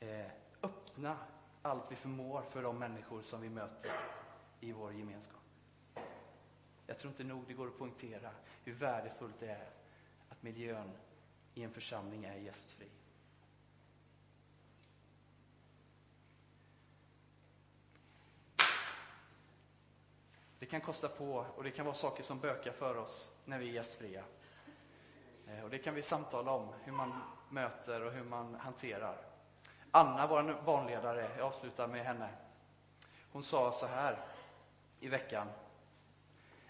eh, 0.00 0.26
öppna 0.62 1.16
allt 1.62 1.84
vi 1.92 1.96
förmår 1.96 2.42
för 2.42 2.62
de 2.62 2.78
människor 2.78 3.22
som 3.22 3.40
vi 3.40 3.48
möter 3.48 3.92
i 4.60 4.72
vår 4.72 4.92
gemenskap. 4.92 5.40
Jag 6.86 6.98
tror 6.98 7.10
inte 7.10 7.24
nog 7.24 7.44
det 7.46 7.54
går 7.54 7.66
att 7.66 7.78
poängtera 7.78 8.30
hur 8.64 8.74
värdefullt 8.74 9.40
det 9.40 9.48
är 9.48 9.70
att 10.28 10.42
miljön 10.42 10.90
i 11.54 11.62
en 11.62 11.70
församling 11.70 12.24
är 12.24 12.36
gästfri. 12.36 12.88
Det 20.58 20.66
kan 20.66 20.80
kosta 20.80 21.08
på 21.08 21.46
och 21.56 21.64
det 21.64 21.70
kan 21.70 21.86
vara 21.86 21.94
saker 21.94 22.22
som 22.22 22.38
bökar 22.38 22.72
för 22.72 22.96
oss 22.96 23.32
när 23.44 23.58
vi 23.58 23.68
är 23.68 23.72
gästfria. 23.72 24.24
Eh, 25.48 25.64
och 25.64 25.70
det 25.70 25.78
kan 25.78 25.94
vi 25.94 26.02
samtala 26.02 26.52
om, 26.52 26.68
hur 26.84 26.92
man 26.92 27.12
möter 27.48 28.02
och 28.02 28.12
hur 28.12 28.24
man 28.24 28.54
hanterar. 28.54 29.16
Anna, 29.90 30.26
vår 30.26 30.62
barnledare, 30.64 31.30
jag 31.36 31.46
avslutar 31.46 31.88
med 31.88 32.04
henne. 32.04 32.28
Hon 33.32 33.42
sa 33.42 33.72
så 33.72 33.86
här 33.86 34.18
i 35.00 35.08
veckan. 35.08 35.46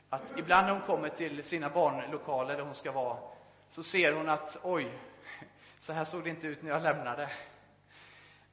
Att 0.09 0.38
ibland 0.38 0.66
när 0.66 0.73
hon 0.73 0.83
kommer 0.83 1.09
till 1.09 1.45
sina 1.45 1.71
barnlokaler 1.71 2.57
där 2.57 2.64
hon 2.64 2.75
ska 2.75 2.93
vara, 2.93 3.19
så 3.70 3.83
ser 3.83 4.12
hon 4.12 4.28
att 4.28 4.56
oj, 4.62 4.98
så 5.78 5.92
här 5.92 6.04
såg 6.04 6.24
det 6.24 6.30
inte 6.30 6.46
ut 6.46 6.62
när 6.62 6.70
jag 6.70 6.83
lämnade. 6.83 7.30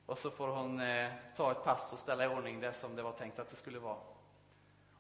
Och 0.06 0.18
så 0.18 0.32
får 0.32 0.48
hon 0.48 0.80
eh, 0.80 1.12
ta 1.36 1.52
ett 1.52 1.64
pass 1.64 1.94
och 1.94 2.00
ställa 2.00 2.26
i 2.26 2.28
ordning 2.28 2.60
det 2.60 2.74
som 2.74 2.96
det 2.96 3.04
var 3.04 3.12
tänkt 3.12 3.40
att 3.40 3.50
det 3.50 3.56
skulle 3.56 3.80
vara. 3.80 3.98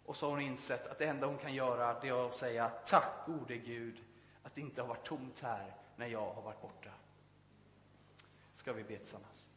Och 0.05 0.15
så 0.15 0.25
har 0.25 0.31
hon 0.31 0.41
insett 0.41 0.87
att 0.87 0.97
det 0.97 1.05
enda 1.05 1.27
hon 1.27 1.37
kan 1.37 1.53
göra 1.53 1.99
det 1.99 2.07
är 2.07 2.27
att 2.27 2.33
säga 2.33 2.69
tack 2.69 3.25
gode 3.25 3.57
Gud 3.57 4.03
att 4.43 4.55
det 4.55 4.61
inte 4.61 4.81
har 4.81 4.87
varit 4.87 5.07
tomt 5.07 5.39
här 5.39 5.75
när 5.95 6.07
jag 6.07 6.33
har 6.33 6.41
varit 6.41 6.61
borta. 6.61 6.89
Ska 8.53 8.73
vi 8.73 8.83
be 8.83 8.97
tillsammans? 8.97 9.47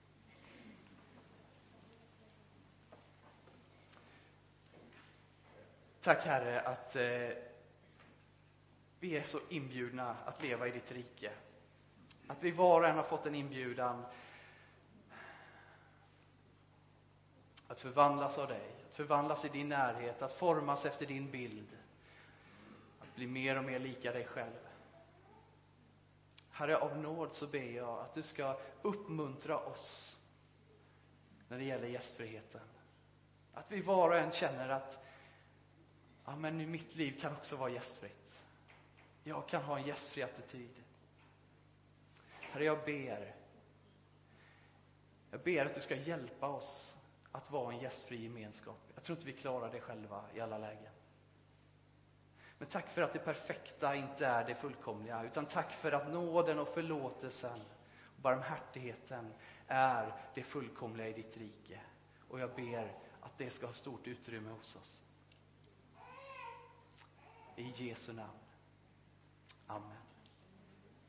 Tack 6.00 6.24
Herre 6.24 6.60
att 6.60 6.96
eh, 6.96 7.49
vi 9.00 9.16
är 9.16 9.22
så 9.22 9.40
inbjudna 9.48 10.16
att 10.24 10.42
leva 10.42 10.68
i 10.68 10.70
ditt 10.70 10.92
rike. 10.92 11.32
Att 12.26 12.42
vi 12.42 12.50
var 12.50 12.80
och 12.80 12.88
en 12.88 12.96
har 12.96 13.02
fått 13.02 13.26
en 13.26 13.34
inbjudan 13.34 14.04
att 17.66 17.80
förvandlas 17.80 18.38
av 18.38 18.48
dig, 18.48 18.70
att 18.86 18.94
förvandlas 18.94 19.44
i 19.44 19.48
din 19.48 19.68
närhet, 19.68 20.22
att 20.22 20.32
formas 20.32 20.86
efter 20.86 21.06
din 21.06 21.30
bild, 21.30 21.68
att 23.00 23.14
bli 23.14 23.26
mer 23.26 23.58
och 23.58 23.64
mer 23.64 23.78
lika 23.78 24.12
dig 24.12 24.24
själv. 24.24 24.58
Herre, 26.50 26.76
av 26.76 26.98
nåd 26.98 27.34
så 27.34 27.46
ber 27.46 27.76
jag 27.76 28.00
att 28.00 28.14
du 28.14 28.22
ska 28.22 28.60
uppmuntra 28.82 29.58
oss 29.58 30.18
när 31.48 31.58
det 31.58 31.64
gäller 31.64 31.88
gästfriheten. 31.88 32.60
Att 33.54 33.72
vi 33.72 33.80
var 33.80 34.08
och 34.08 34.16
en 34.16 34.30
känner 34.30 34.68
att 34.68 35.04
ja, 36.24 36.36
men 36.36 36.70
mitt 36.70 36.94
liv 36.94 37.20
kan 37.20 37.32
också 37.32 37.56
vara 37.56 37.70
gästfritt. 37.70 38.19
Jag 39.30 39.48
kan 39.48 39.62
ha 39.62 39.78
en 39.78 39.86
gästfri 39.86 40.22
attityd. 40.22 40.82
Herre, 42.40 42.64
jag 42.64 42.84
ber. 42.84 43.34
Jag 45.30 45.42
ber 45.42 45.66
att 45.66 45.74
du 45.74 45.80
ska 45.80 45.96
hjälpa 45.96 46.48
oss 46.48 46.96
att 47.32 47.50
vara 47.50 47.72
en 47.72 47.80
gästfri 47.80 48.22
gemenskap. 48.22 48.78
Jag 48.94 49.04
tror 49.04 49.18
inte 49.18 49.26
vi 49.26 49.36
klarar 49.36 49.72
det 49.72 49.80
själva 49.80 50.24
i 50.34 50.40
alla 50.40 50.58
lägen. 50.58 50.92
Men 52.58 52.68
tack 52.68 52.88
för 52.88 53.02
att 53.02 53.12
det 53.12 53.18
perfekta 53.18 53.94
inte 53.94 54.26
är 54.26 54.44
det 54.44 54.54
fullkomliga, 54.54 55.24
utan 55.24 55.46
tack 55.46 55.72
för 55.72 55.92
att 55.92 56.12
nåden 56.12 56.58
och 56.58 56.68
förlåtelsen 56.68 57.60
och 58.16 58.22
barmhärtigheten 58.22 59.32
är 59.66 60.14
det 60.34 60.42
fullkomliga 60.42 61.08
i 61.08 61.12
ditt 61.12 61.36
rike. 61.36 61.80
Och 62.28 62.40
jag 62.40 62.54
ber 62.54 62.96
att 63.20 63.38
det 63.38 63.50
ska 63.50 63.66
ha 63.66 63.72
stort 63.72 64.06
utrymme 64.06 64.50
hos 64.50 64.76
oss. 64.76 65.00
I 67.56 67.88
Jesu 67.88 68.12
namn. 68.12 68.49
Amen. 69.70 70.09